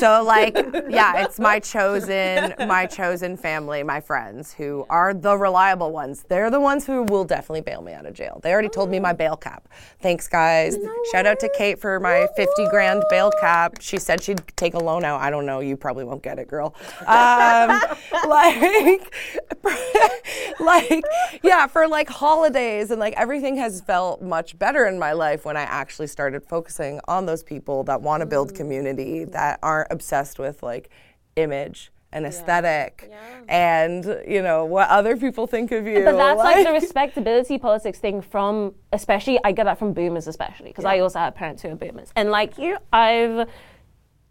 [0.00, 0.56] so like
[0.88, 6.24] yeah it's my chosen my chosen family my friends who are the reliable ones.
[6.28, 8.40] They're the ones who will definitely bail me out of jail.
[8.42, 9.68] They already told me my bail cap.
[10.00, 10.76] Thanks guys.
[11.12, 13.76] Shout out to kate for my 50 grand bail cap.
[13.80, 15.20] She said she'd take a loan out.
[15.20, 15.60] I don't know.
[15.60, 16.74] You probably won't get it girl.
[17.06, 17.80] Um,
[18.28, 19.14] like
[20.60, 21.04] like
[21.42, 25.56] yeah for like holidays and like everything has felt much better in my life when
[25.56, 30.38] i actually started focusing on those people that want to build community that aren't obsessed
[30.38, 30.90] with like
[31.36, 33.10] image and aesthetic
[33.48, 37.98] and you know what other people think of you But that's like, the respectability politics
[37.98, 41.68] thing from, especially, I get that from boomers, especially, because I also have parents who
[41.70, 42.10] are boomers.
[42.16, 43.48] And like you, I've,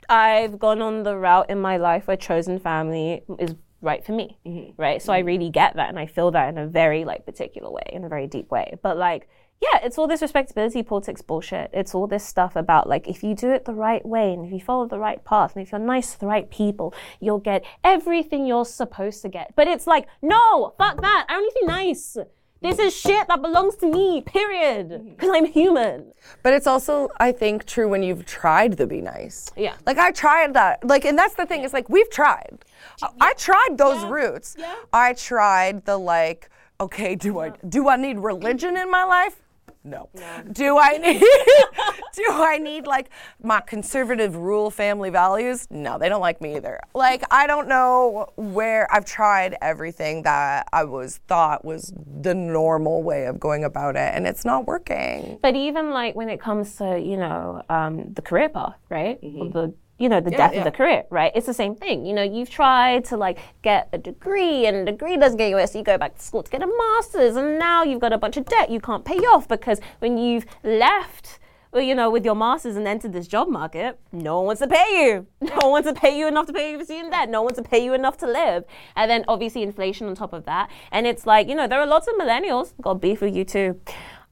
[0.09, 4.37] I've gone on the route in my life where chosen family is right for me,
[4.45, 4.81] mm-hmm.
[4.81, 5.01] right?
[5.01, 5.27] So I mm-hmm.
[5.27, 8.09] really get that and I feel that in a very like particular way, in a
[8.09, 8.77] very deep way.
[8.81, 9.29] But like,
[9.61, 11.69] yeah, it's all this respectability politics bullshit.
[11.73, 14.51] It's all this stuff about like if you do it the right way and if
[14.53, 17.65] you follow the right path and if you're nice to the right people, you'll get
[17.83, 19.53] everything you're supposed to get.
[19.55, 21.25] But it's like, no, fuck that.
[21.27, 22.17] I only think nice.
[22.61, 24.89] This is shit that belongs to me, period.
[24.89, 25.09] Mm-hmm.
[25.11, 26.11] Because I'm human.
[26.43, 29.49] But it's also, I think, true when you've tried to be nice.
[29.55, 29.75] Yeah.
[29.85, 30.85] Like I tried that.
[30.85, 31.63] Like, and that's the thing.
[31.63, 32.65] It's like we've tried.
[33.01, 34.55] I- I tried those routes.
[34.59, 34.75] Yeah.
[34.91, 36.49] I tried the like.
[36.81, 39.35] Okay, do I do I need religion in my life?
[39.83, 40.09] No.
[40.51, 41.21] Do I need
[42.13, 43.09] do I need like
[43.41, 45.67] my conservative rule family values?
[45.69, 46.81] No, they don't like me either.
[46.93, 53.03] Like I don't know where I've tried everything that I was thought was the normal
[53.03, 55.39] way of going about it and it's not working.
[55.41, 59.17] But even like when it comes to, you know, um, the career path, right?
[59.23, 60.59] Or the you know, the death yeah.
[60.59, 61.31] of the career, right?
[61.35, 62.05] It's the same thing.
[62.05, 65.57] You know, you've tried to like get a degree and a degree doesn't get you
[65.57, 68.13] anywhere, so you go back to school to get a master's and now you've got
[68.13, 71.39] a bunch of debt you can't pay off because when you've left
[71.71, 74.67] well, you know, with your masters and entered this job market, no one wants to
[74.67, 75.27] pay you.
[75.41, 77.29] No one wants to pay you enough to pay you for student debt.
[77.29, 78.63] No one wants to pay you enough to live.
[78.95, 80.71] And then obviously inflation on top of that.
[80.91, 83.79] And it's like, you know, there are lots of millennials, got beef with you too.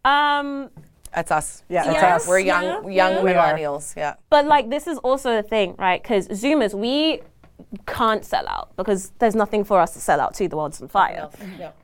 [0.03, 0.69] Um,
[1.13, 1.63] That's us.
[1.69, 2.15] Yeah, that's Yeah.
[2.15, 2.27] us.
[2.27, 3.09] We're young Yeah.
[3.11, 3.53] young We are.
[3.55, 3.95] millennials.
[3.95, 4.15] Yeah.
[4.29, 6.01] But like this is also the thing, right?
[6.01, 7.21] Because Zoomers, we
[7.87, 10.47] can't sell out because there's nothing for us to sell out to.
[10.47, 11.29] The world's on fire.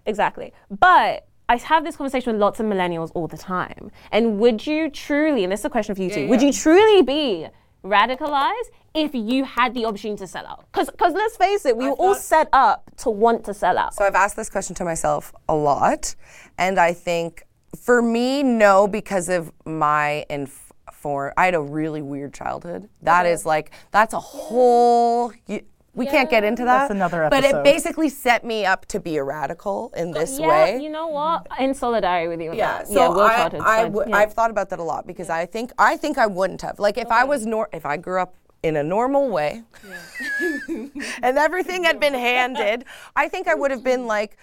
[0.06, 0.54] Exactly.
[0.70, 3.92] But I have this conversation with lots of millennials all the time.
[4.12, 7.02] And would you truly, and this is a question for you too, would you truly
[7.02, 7.48] be
[7.84, 10.66] radicalized if you had the opportunity to sell out?
[10.72, 13.94] Because let's face it, we were all set up to want to sell out.
[13.94, 16.16] So I've asked this question to myself a lot,
[16.58, 21.34] and I think for me, no, because of my inform.
[21.36, 22.88] I had a really weird childhood.
[23.02, 25.34] That is like that's a whole.
[25.48, 25.62] You,
[25.96, 26.88] we can't get into that.
[26.88, 27.42] That's another episode.
[27.42, 30.82] But it basically set me up to be a radical in this yeah, way.
[30.82, 31.46] you know what?
[31.60, 32.50] In solidarity with you.
[32.50, 32.88] with Yeah, that.
[32.88, 34.16] so yeah, I, I w- yeah.
[34.16, 36.80] I've thought about that a lot because I think I think I wouldn't have.
[36.80, 38.34] Like if I was nor if I grew up
[38.64, 39.62] in a normal way
[40.70, 44.38] and everything had been handed, I think I would have been like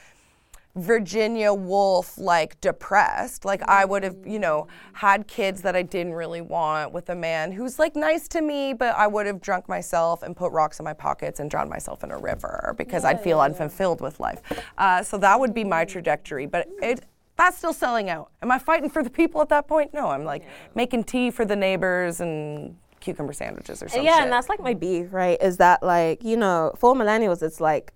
[0.77, 3.45] Virginia Woolf, like depressed.
[3.45, 7.15] Like I would have, you know, had kids that I didn't really want with a
[7.15, 10.79] man who's like nice to me, but I would have drunk myself and put rocks
[10.79, 14.41] in my pockets and drowned myself in a river because I'd feel unfulfilled with life.
[14.79, 16.47] Uh, so that would be my trajectory.
[16.47, 17.05] But it
[17.37, 18.31] that's still selling out.
[18.43, 19.95] Am I fighting for the people at that point?
[19.95, 24.05] No, I'm like making tea for the neighbors and cucumber sandwiches or something.
[24.05, 25.41] yeah, and that's like my beef, right?
[25.41, 27.95] Is that like you know, for millennials, it's like,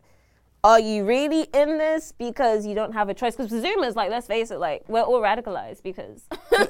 [0.65, 3.37] are you really in this because you don't have a choice?
[3.37, 6.23] Because Zoomers, like, let's face it, like we're all radicalized because.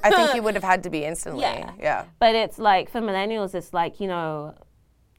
[0.03, 1.43] I think you would have had to be instantly.
[1.43, 1.73] Yeah.
[1.79, 2.05] yeah.
[2.19, 4.55] But it's like for millennials, it's like, you know,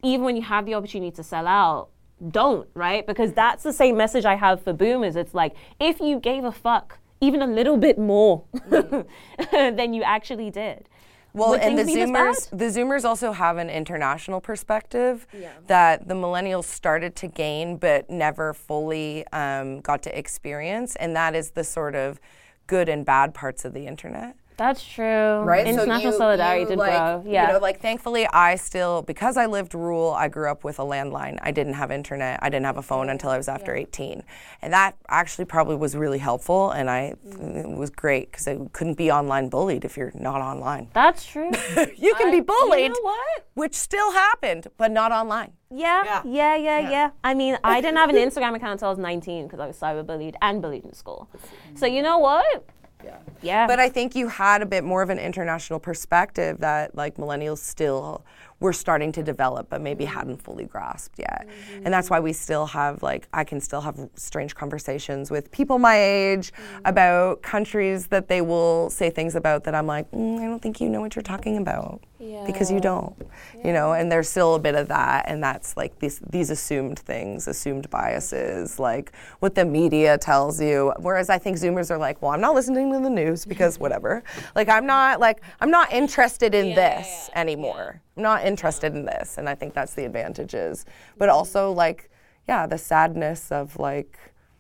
[0.04, 1.90] even when you have the opportunity to sell out,
[2.30, 3.08] don't, right?
[3.08, 3.36] Because mm-hmm.
[3.36, 5.16] that's the same message I have for boomers.
[5.16, 9.06] It's like, if you gave a fuck even a little bit more mm.
[9.52, 10.90] than you actually did,
[11.36, 15.28] Well, and the things be this Zoomers, the Zoomers also have an international perspective
[15.68, 21.36] that the millennials started to gain, but never fully um, got to experience, and that
[21.36, 22.20] is the sort of
[22.68, 24.36] good and bad parts of the internet.
[24.58, 25.40] That's true.
[25.40, 25.68] right?
[25.68, 27.24] International you- solidarity you, did like, grow.
[27.32, 27.48] Yeah.
[27.48, 30.14] You know, like thankfully, I still because I lived rural.
[30.14, 31.38] I grew up with a landline.
[31.42, 32.40] I didn't have internet.
[32.42, 34.24] I didn't have a phone until I was after 18,
[34.62, 36.72] and that actually probably was really helpful.
[36.72, 40.90] And I it was great because I couldn't be online bullied if you're not online.
[40.94, 41.52] That's true.
[41.98, 43.48] You can be bullied, You know what?
[43.54, 45.54] which still happened, but not online.
[45.72, 49.00] Yeah, yeah, yeah, yeah, I mean, I didn't have an Instagram account until I was
[49.00, 51.30] 19 because I was cyberbullied and bullied in school.
[51.76, 52.66] So you know what?
[53.04, 53.18] Yeah.
[53.42, 53.68] Yeah.
[53.68, 57.60] But I think you had a bit more of an international perspective that like millennials
[57.60, 58.24] still
[58.60, 60.18] were starting to develop, but maybe mm-hmm.
[60.18, 61.48] hadn't fully grasped yet.
[61.84, 62.16] And that's mm-hmm.
[62.16, 66.54] why we still have like I can still have strange conversations with people my age
[66.54, 66.82] mm-hmm.
[66.86, 70.80] about countries that they will say things about that I'm like, mm, I don't think
[70.80, 73.16] you know what you're talking about because you don't,
[73.64, 73.94] you know.
[73.94, 77.90] And there's still a bit of that, and that's like these these assumed things, assumed
[77.90, 80.94] biases, like what the media tells you.
[81.00, 84.24] Whereas I think Zoomers are like, well, I'm not listening to the news because whatever.
[84.56, 88.02] like I'm not like I'm not interested in this anymore.
[88.16, 90.86] I'm not interested in this, and I think that's the advantages.
[91.18, 91.36] But mm-hmm.
[91.36, 92.10] also like,
[92.48, 94.18] yeah, the sadness of like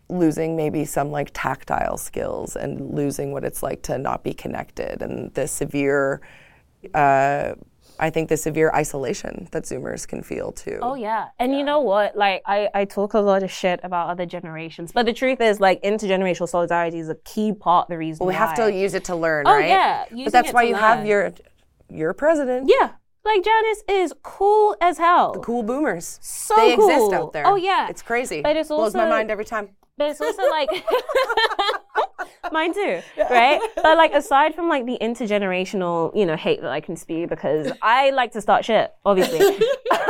[0.09, 5.01] losing maybe some like tactile skills and losing what it's like to not be connected
[5.01, 6.21] and the severe
[6.93, 7.55] uh,
[7.97, 10.79] I think the severe isolation that Zoomers can feel too.
[10.81, 12.17] Oh yeah, and you know what?
[12.17, 15.59] Like I, I talk a lot of shit about other generations, but the truth is,
[15.61, 18.25] like intergenerational solidarity is a key part of the reason.
[18.27, 19.67] we have to use it to learn, Oh, right?
[19.69, 21.31] yeah, using but that's why you have your
[21.89, 22.69] your president.
[22.69, 22.91] Yeah,
[23.23, 25.31] like Janice is cool as hell.
[25.33, 26.19] The cool boomers.
[26.21, 27.47] So they exist out there.
[27.47, 27.87] Oh, yeah.
[27.89, 28.41] It's crazy.
[28.41, 29.69] But it's blows my mind every time.
[29.97, 30.69] But it's also like
[32.55, 33.59] mine too, right?
[33.75, 37.71] But like aside from like the intergenerational, you know, hate that I can spew because
[37.81, 39.59] I like to start shit, obviously.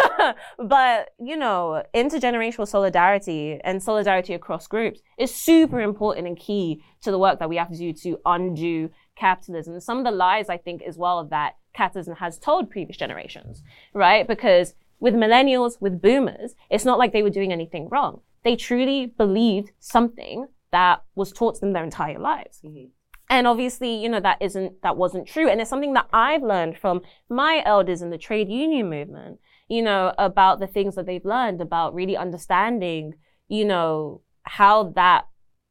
[0.57, 7.11] but you know, intergenerational solidarity and solidarity across groups is super important and key to
[7.11, 9.79] the work that we have to do to undo capitalism.
[9.81, 14.25] Some of the lies I think as well that capitalism has told previous generations, right?
[14.27, 18.21] Because with millennials, with boomers, it's not like they were doing anything wrong.
[18.43, 22.59] They truly believed something that was taught to them their entire lives.
[22.63, 22.87] Mm-hmm.
[23.29, 25.49] And obviously, you know, that isn't, that wasn't true.
[25.49, 29.81] And it's something that I've learned from my elders in the trade union movement, you
[29.81, 33.15] know, about the things that they've learned about really understanding,
[33.47, 35.27] you know, how that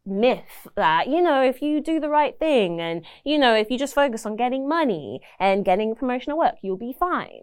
[0.06, 3.78] myth that, you know, if you do the right thing and, you know, if you
[3.78, 7.42] just focus on getting money and getting promotional work, you'll be fine.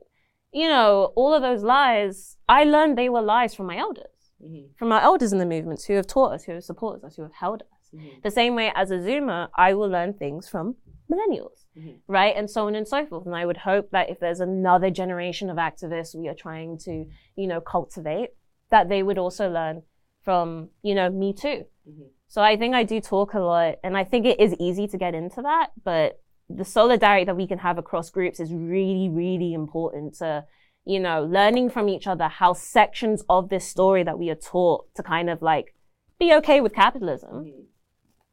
[0.52, 4.06] You know, all of those lies, I learned they were lies from my elders
[4.44, 4.74] Mm-hmm.
[4.78, 7.22] from our elders in the movements who have taught us, who have supported us, who
[7.22, 7.90] have held us.
[7.96, 8.20] Mm-hmm.
[8.24, 10.76] The same way as a Zoomer, I will learn things from
[11.12, 11.98] millennials, mm-hmm.
[12.08, 12.36] right?
[12.36, 13.26] And so on and so forth.
[13.26, 17.06] And I would hope that if there's another generation of activists we are trying to,
[17.36, 18.30] you know, cultivate,
[18.70, 19.84] that they would also learn
[20.24, 21.66] from, you know, me too.
[22.28, 24.98] So I think I do talk a lot, and I think it is easy to
[24.98, 29.54] get into that, but the solidarity that we can have across groups is really, really
[29.54, 30.46] important to,
[30.86, 34.94] you know, learning from each other how sections of this story that we are taught
[34.96, 35.76] to kind of like
[36.20, 37.68] be okay with capitalism,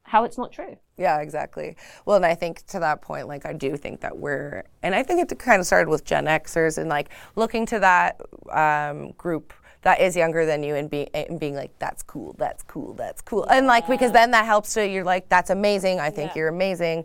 [0.04, 0.76] how it's not true.
[0.96, 1.76] Yeah, exactly.
[2.06, 5.02] Well, and I think to that point, like I do think that we're, and I
[5.02, 8.20] think it kind of started with Gen Xers and like looking to that
[8.50, 12.62] um, group that is younger than you and being and being like, that's cool, that's
[12.64, 16.00] cool, that's cool, and like because then that helps to you're like, that's amazing.
[16.00, 17.04] I think you're amazing.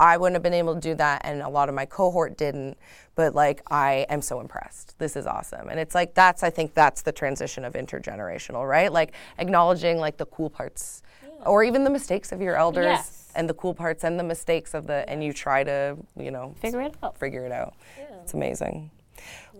[0.00, 2.78] I wouldn't have been able to do that, and a lot of my cohort didn't.
[3.14, 4.98] But like, I am so impressed.
[4.98, 8.92] This is awesome, and it's like that's I think that's the transition of intergenerational, right?
[8.92, 11.02] Like acknowledging like the cool parts,
[11.44, 13.32] or even the mistakes of your elders Yes.
[13.34, 16.54] and the cool parts and the mistakes of the and you try to you know
[16.60, 17.18] Figure it out.
[17.18, 17.74] figure it out
[18.22, 18.90] it's amazing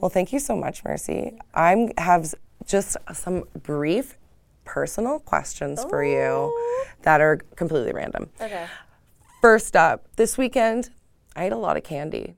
[0.01, 2.35] well thank you so much mercy i'm have
[2.67, 4.19] just some brief
[4.65, 6.53] personal questions for you
[7.03, 8.29] that are completely random.
[8.41, 8.67] Okay.
[9.41, 10.91] first up this weekend
[11.37, 12.35] i ate a lot of candy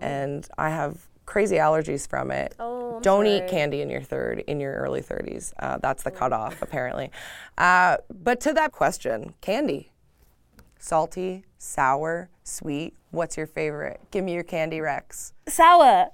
[0.00, 2.54] and i have crazy allergies from it.
[2.58, 3.50] Oh, I'm don't eat sorry.
[3.50, 7.10] candy in your third in your early 30s uh, that's the cutoff apparently.
[7.58, 9.88] Uh, but to that question candy.
[10.78, 12.94] Salty sour sweet.
[13.12, 14.00] What's your favorite?
[14.10, 15.32] Give me your candy rex.
[15.48, 16.10] Sour.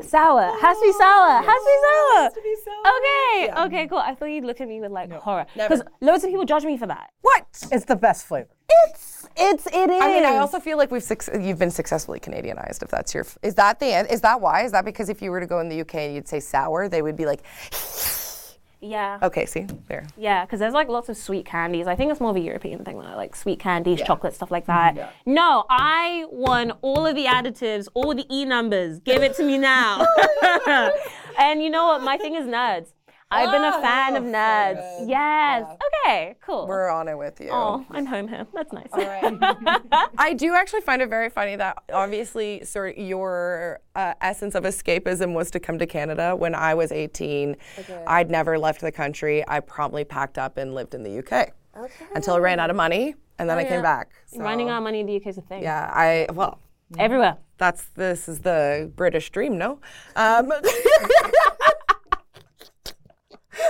[0.00, 0.42] Sour.
[0.60, 1.42] Has to be oh, sour.
[1.42, 2.82] Has to be sour.
[2.98, 3.66] Okay.
[3.66, 3.98] Okay, cool.
[3.98, 5.46] I thought you'd look at me with like horror.
[5.54, 7.10] Because loads of people judge me for that.
[7.22, 8.48] what It's the best flavor.
[8.86, 10.02] It's it's it is.
[10.02, 12.82] I mean, I also feel like we've suc you've been successfully Canadianized.
[12.82, 14.64] If that's your, f- is that the an- is that why?
[14.64, 16.88] Is that because if you were to go in the UK and you'd say sour,
[16.88, 17.42] they would be like,
[18.80, 19.18] Yeah.
[19.22, 20.06] Okay, see there.
[20.16, 21.86] Yeah, because there's like lots of sweet candies.
[21.86, 24.66] I think it's more of a European thing, though, like sweet candies, chocolate, stuff like
[24.66, 25.14] that.
[25.26, 29.00] No, I want all of the additives, all the E numbers.
[29.00, 30.06] Give it to me now.
[31.38, 32.02] and you know what?
[32.02, 32.92] My thing is nerds.
[33.30, 35.08] I've been a fan of nerds.
[35.08, 35.66] Yes.
[36.06, 36.66] Okay, cool.
[36.66, 37.50] We're on it with you.
[37.52, 38.46] oh, I'm home here.
[38.54, 38.88] That's nice.
[40.18, 44.64] I do actually find it very funny that obviously sort of your uh, essence of
[44.64, 47.56] escapism was to come to Canada when I was 18.
[48.06, 49.44] I'd never left the country.
[49.46, 51.52] I promptly packed up and lived in the UK
[52.14, 54.10] until I ran out of money and then I came back.
[54.26, 55.62] So, Running out of money in the UK is a thing.
[55.62, 56.58] Yeah, I well,
[56.98, 57.36] Everywhere.
[57.58, 59.78] that's this is the British dream, no?
[60.16, 60.50] Um,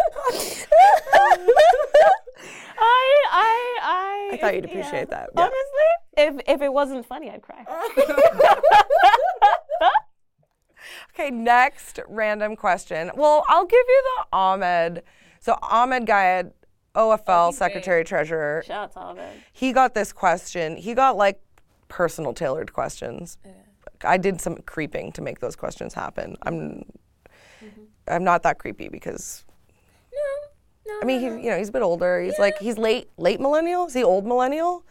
[2.80, 4.30] I, I, I.
[4.32, 4.70] I thought you'd yeah.
[4.70, 5.30] appreciate that.
[5.34, 5.40] yeah.
[5.40, 7.64] Honestly, if if it wasn't funny, I'd cry.
[11.14, 13.10] Okay, next random question.
[13.16, 15.02] Well, I'll give you the Ahmad.
[15.40, 16.52] So Ahmad Gaied,
[16.94, 18.62] OFL Secretary Treasurer.
[18.64, 19.36] Shout out to it.
[19.52, 20.76] he got this question.
[20.76, 21.40] He got like
[21.88, 23.36] personal tailored questions.
[24.04, 26.36] I did some creeping to make those questions happen.
[26.42, 27.82] I'm mm-hmm.
[28.06, 29.44] I'm not that creepy because
[31.00, 32.20] I mean, he, you know, he's a bit older.
[32.20, 33.86] He's like he's late late millennial.
[33.86, 34.84] Is he old millennial?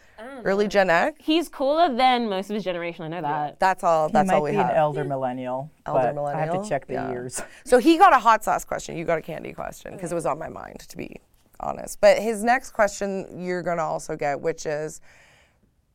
[0.43, 1.17] Early Gen X.
[1.23, 3.05] He's cooler than most of his generation.
[3.05, 3.59] I know that.
[3.59, 4.07] That's all.
[4.07, 4.69] He That's might all we be have.
[4.71, 5.69] an elder millennial.
[5.85, 7.09] Elder but I have to check the Yeah.
[7.11, 7.41] years.
[7.65, 8.97] So he got a hot sauce question.
[8.97, 11.17] You got a candy question because it was on my mind, to be
[11.59, 12.01] honest.
[12.01, 15.01] But his next question you're going to also get, which is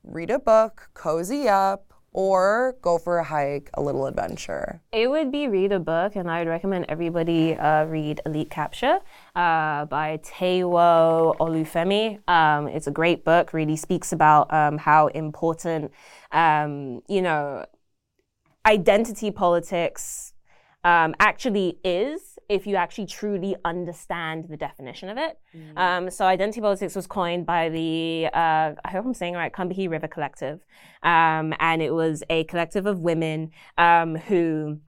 [0.05, 4.81] read a book, cozy up, or go for a hike, a little adventure.
[4.93, 8.99] It would be read a book, and I would recommend everybody uh, read Elite Capture
[9.35, 12.21] uh, by Taiwo Olufemi.
[12.29, 13.53] Um, it's a great book.
[13.53, 15.93] Really speaks about um, how important,
[16.33, 17.65] um, you know,
[18.67, 20.33] identity politics
[20.85, 25.39] um, actually is if you actually truly understand the definition of it.
[25.77, 29.53] Um, so, identity politics was coined by the, uh, I hope I'm saying it right,
[29.53, 30.61] Combahee River Collective.
[31.03, 34.81] Um, and it was a collective of women um, who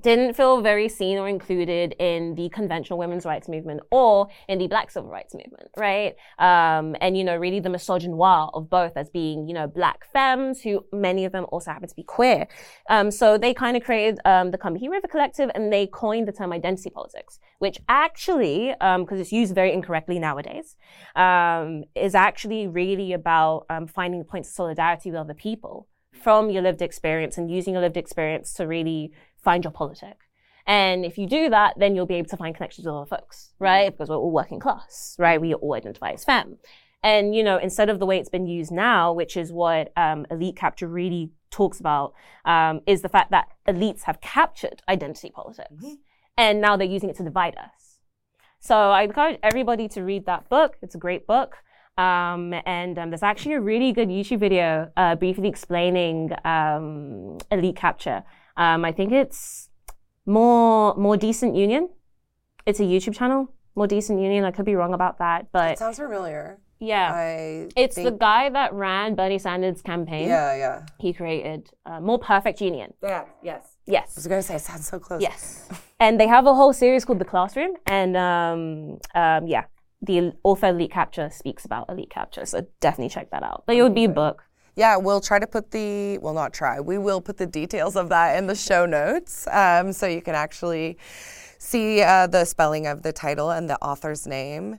[0.00, 4.66] didn't feel very seen or included in the conventional women's rights movement or in the
[4.66, 6.16] black civil rights movement, right?
[6.38, 10.60] Um, and, you know, really the misogynoir of both as being, you know, black femmes
[10.62, 12.48] who many of them also happen to be queer.
[12.90, 16.32] Um, so they kind of created um, the Combahee River Collective and they coined the
[16.32, 20.76] term identity politics, which actually, because it's used very incorrectly nowadays,
[21.14, 25.86] um, is actually really about um, finding points of solidarity with other people
[26.22, 29.12] from your lived experience and using your lived experience to really
[29.44, 30.18] find your politic.
[30.66, 33.52] And if you do that, then you'll be able to find connections with other folks,
[33.58, 33.90] right?
[33.90, 35.40] Because we're all working class, right?
[35.40, 36.56] We all identify as femme.
[37.02, 40.24] And, you know, instead of the way it's been used now, which is what um,
[40.30, 42.14] Elite Capture really talks about,
[42.46, 45.84] um, is the fact that elites have captured identity politics.
[46.38, 47.98] And now they're using it to divide us.
[48.58, 50.78] So I encourage everybody to read that book.
[50.80, 51.56] It's a great book.
[51.98, 57.76] Um, and um, there's actually a really good YouTube video uh, briefly explaining um, elite
[57.76, 58.24] capture.
[58.56, 59.68] Um, I think it's
[60.26, 61.88] more more decent union.
[62.66, 63.50] It's a YouTube channel.
[63.74, 64.44] More decent union.
[64.44, 66.60] I could be wrong about that, but it Sounds familiar.
[66.78, 70.28] yeah, I it's the guy that ran Bernie Sanders' campaign.
[70.28, 70.86] Yeah, yeah.
[71.00, 72.94] He created uh, more perfect union.
[73.02, 73.62] Yeah, yes.
[73.86, 74.12] Yes.
[74.16, 75.20] I was going to say, it sounds so close.
[75.20, 75.68] Yes.
[76.00, 77.72] And they have a whole series called The Classroom.
[77.86, 79.64] And um, um, yeah,
[80.00, 82.46] the author Elite Capture speaks about Elite Capture.
[82.46, 83.64] So definitely check that out.
[83.66, 84.42] But it would be a book.
[84.76, 88.08] Yeah, we'll try to put the, well, not try, we will put the details of
[88.08, 90.98] that in the show notes um, so you can actually
[91.58, 94.78] see uh, the spelling of the title and the author's name.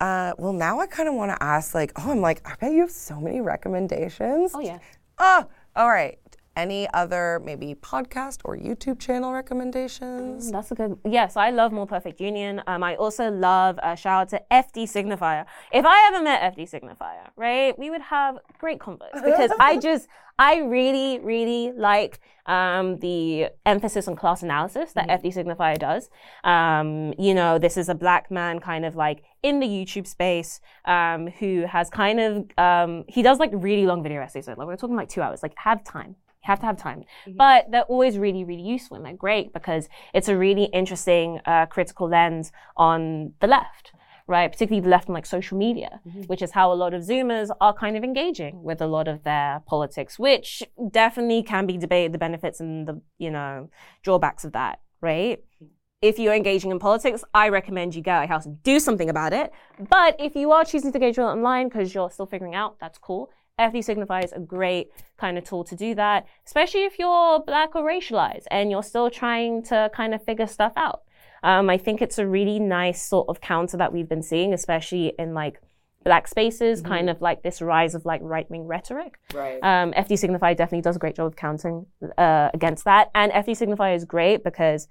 [0.00, 2.72] Uh, well, now I kind of want to ask, like, oh, I'm like, I bet
[2.72, 4.52] you have so many recommendations.
[4.54, 4.78] Oh, yeah.
[5.18, 6.18] Oh, all right.
[6.58, 10.50] Any other maybe podcast or YouTube channel recommendations?
[10.50, 10.98] That's a good.
[11.04, 12.60] Yes, I love More Perfect Union.
[12.66, 15.46] Um, I also love uh, shout out to FD Signifier.
[15.72, 20.08] If I ever met FD Signifier, right, we would have great convos because I just
[20.36, 26.10] I really really like um, the emphasis on class analysis that FD Signifier does.
[26.42, 30.60] Um, you know, this is a black man kind of like in the YouTube space
[30.86, 34.46] um, who has kind of um, he does like really long video essays.
[34.46, 35.40] So, like we're talking like two hours.
[35.40, 36.16] Like have time.
[36.48, 37.00] Have to have time.
[37.00, 37.36] Mm-hmm.
[37.36, 39.84] But they're always really, really useful and they're great because
[40.14, 43.92] it's a really interesting uh, critical lens on the left,
[44.26, 44.50] right?
[44.50, 46.22] Particularly the left on like social media, mm-hmm.
[46.22, 49.24] which is how a lot of Zoomers are kind of engaging with a lot of
[49.24, 53.68] their politics, which definitely can be debated the benefits and the, you know,
[54.02, 55.40] drawbacks of that, right?
[55.56, 55.66] Mm-hmm.
[56.00, 59.32] If you're engaging in politics, I recommend you go out house and do something about
[59.34, 59.50] it.
[59.90, 63.28] But if you are choosing to engage online because you're still figuring out, that's cool.
[63.58, 67.74] FD Signifier is a great kind of tool to do that, especially if you're black
[67.74, 71.02] or racialized and you're still trying to kind of figure stuff out.
[71.42, 75.12] Um, I think it's a really nice sort of counter that we've been seeing, especially
[75.18, 75.60] in like
[76.04, 79.18] black spaces, kind of like this rise of like right wing rhetoric.
[79.34, 79.58] Right.
[79.62, 81.86] Um, FD Signifier definitely does a great job of counting
[82.16, 83.10] uh, against that.
[83.14, 84.88] And FD Signifier is great because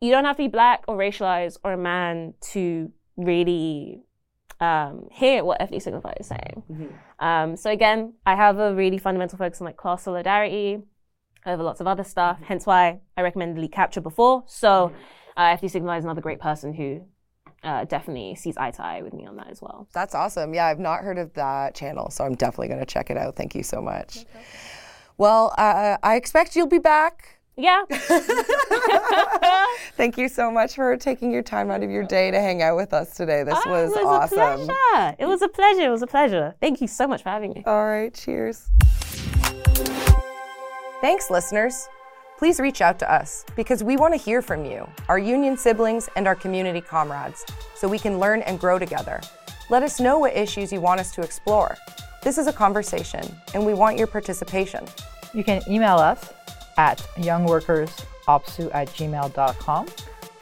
[0.00, 4.02] you don't have to be black or racialized or a man to really
[4.60, 6.62] um, hear what FD Signifier is saying.
[7.18, 10.82] Um, so again, I have a really fundamental focus on like class solidarity
[11.46, 12.38] over lots of other stuff.
[12.42, 14.44] Hence why I recommended Elite Capture before.
[14.46, 14.92] So
[15.36, 17.00] uh, FD Signifier is another great person who
[17.62, 19.88] uh, definitely sees eye to eye with me on that as well.
[19.92, 20.54] That's awesome.
[20.54, 23.36] Yeah, I've not heard of that channel, so I'm definitely going to check it out.
[23.36, 24.24] Thank you so much.
[25.16, 27.39] Well, uh, I expect you'll be back.
[27.60, 27.82] Yeah.
[29.96, 32.76] Thank you so much for taking your time out of your day to hang out
[32.76, 33.42] with us today.
[33.42, 34.38] This Oh, was, it was awesome.
[34.38, 35.16] a pleasure.
[35.18, 35.82] It was a pleasure.
[35.82, 36.54] It was a pleasure.
[36.60, 37.62] Thank you so much for having me.
[37.66, 38.68] All right, cheers.
[41.02, 41.86] Thanks, listeners.
[42.38, 46.08] Please reach out to us because we want to hear from you, our union siblings,
[46.16, 47.44] and our community comrades,
[47.74, 49.20] so we can learn and grow together.
[49.68, 51.76] Let us know what issues you want us to explore.
[52.22, 54.84] This is a conversation, and we want your participation.
[55.34, 56.32] You can email us
[56.76, 59.86] at youngworkersopseu at gmail.com.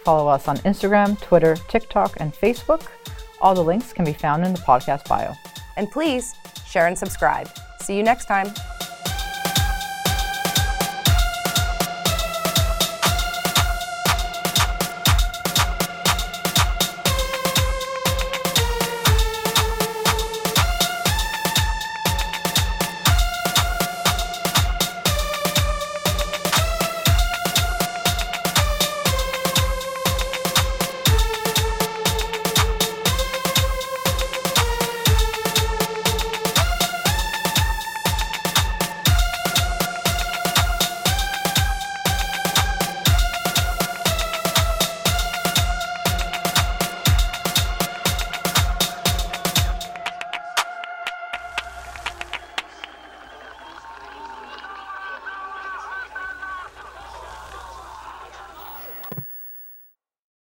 [0.05, 2.87] Follow us on Instagram, Twitter, TikTok, and Facebook.
[3.41, 5.33] All the links can be found in the podcast bio.
[5.77, 6.35] And please
[6.67, 7.49] share and subscribe.
[7.81, 8.53] See you next time.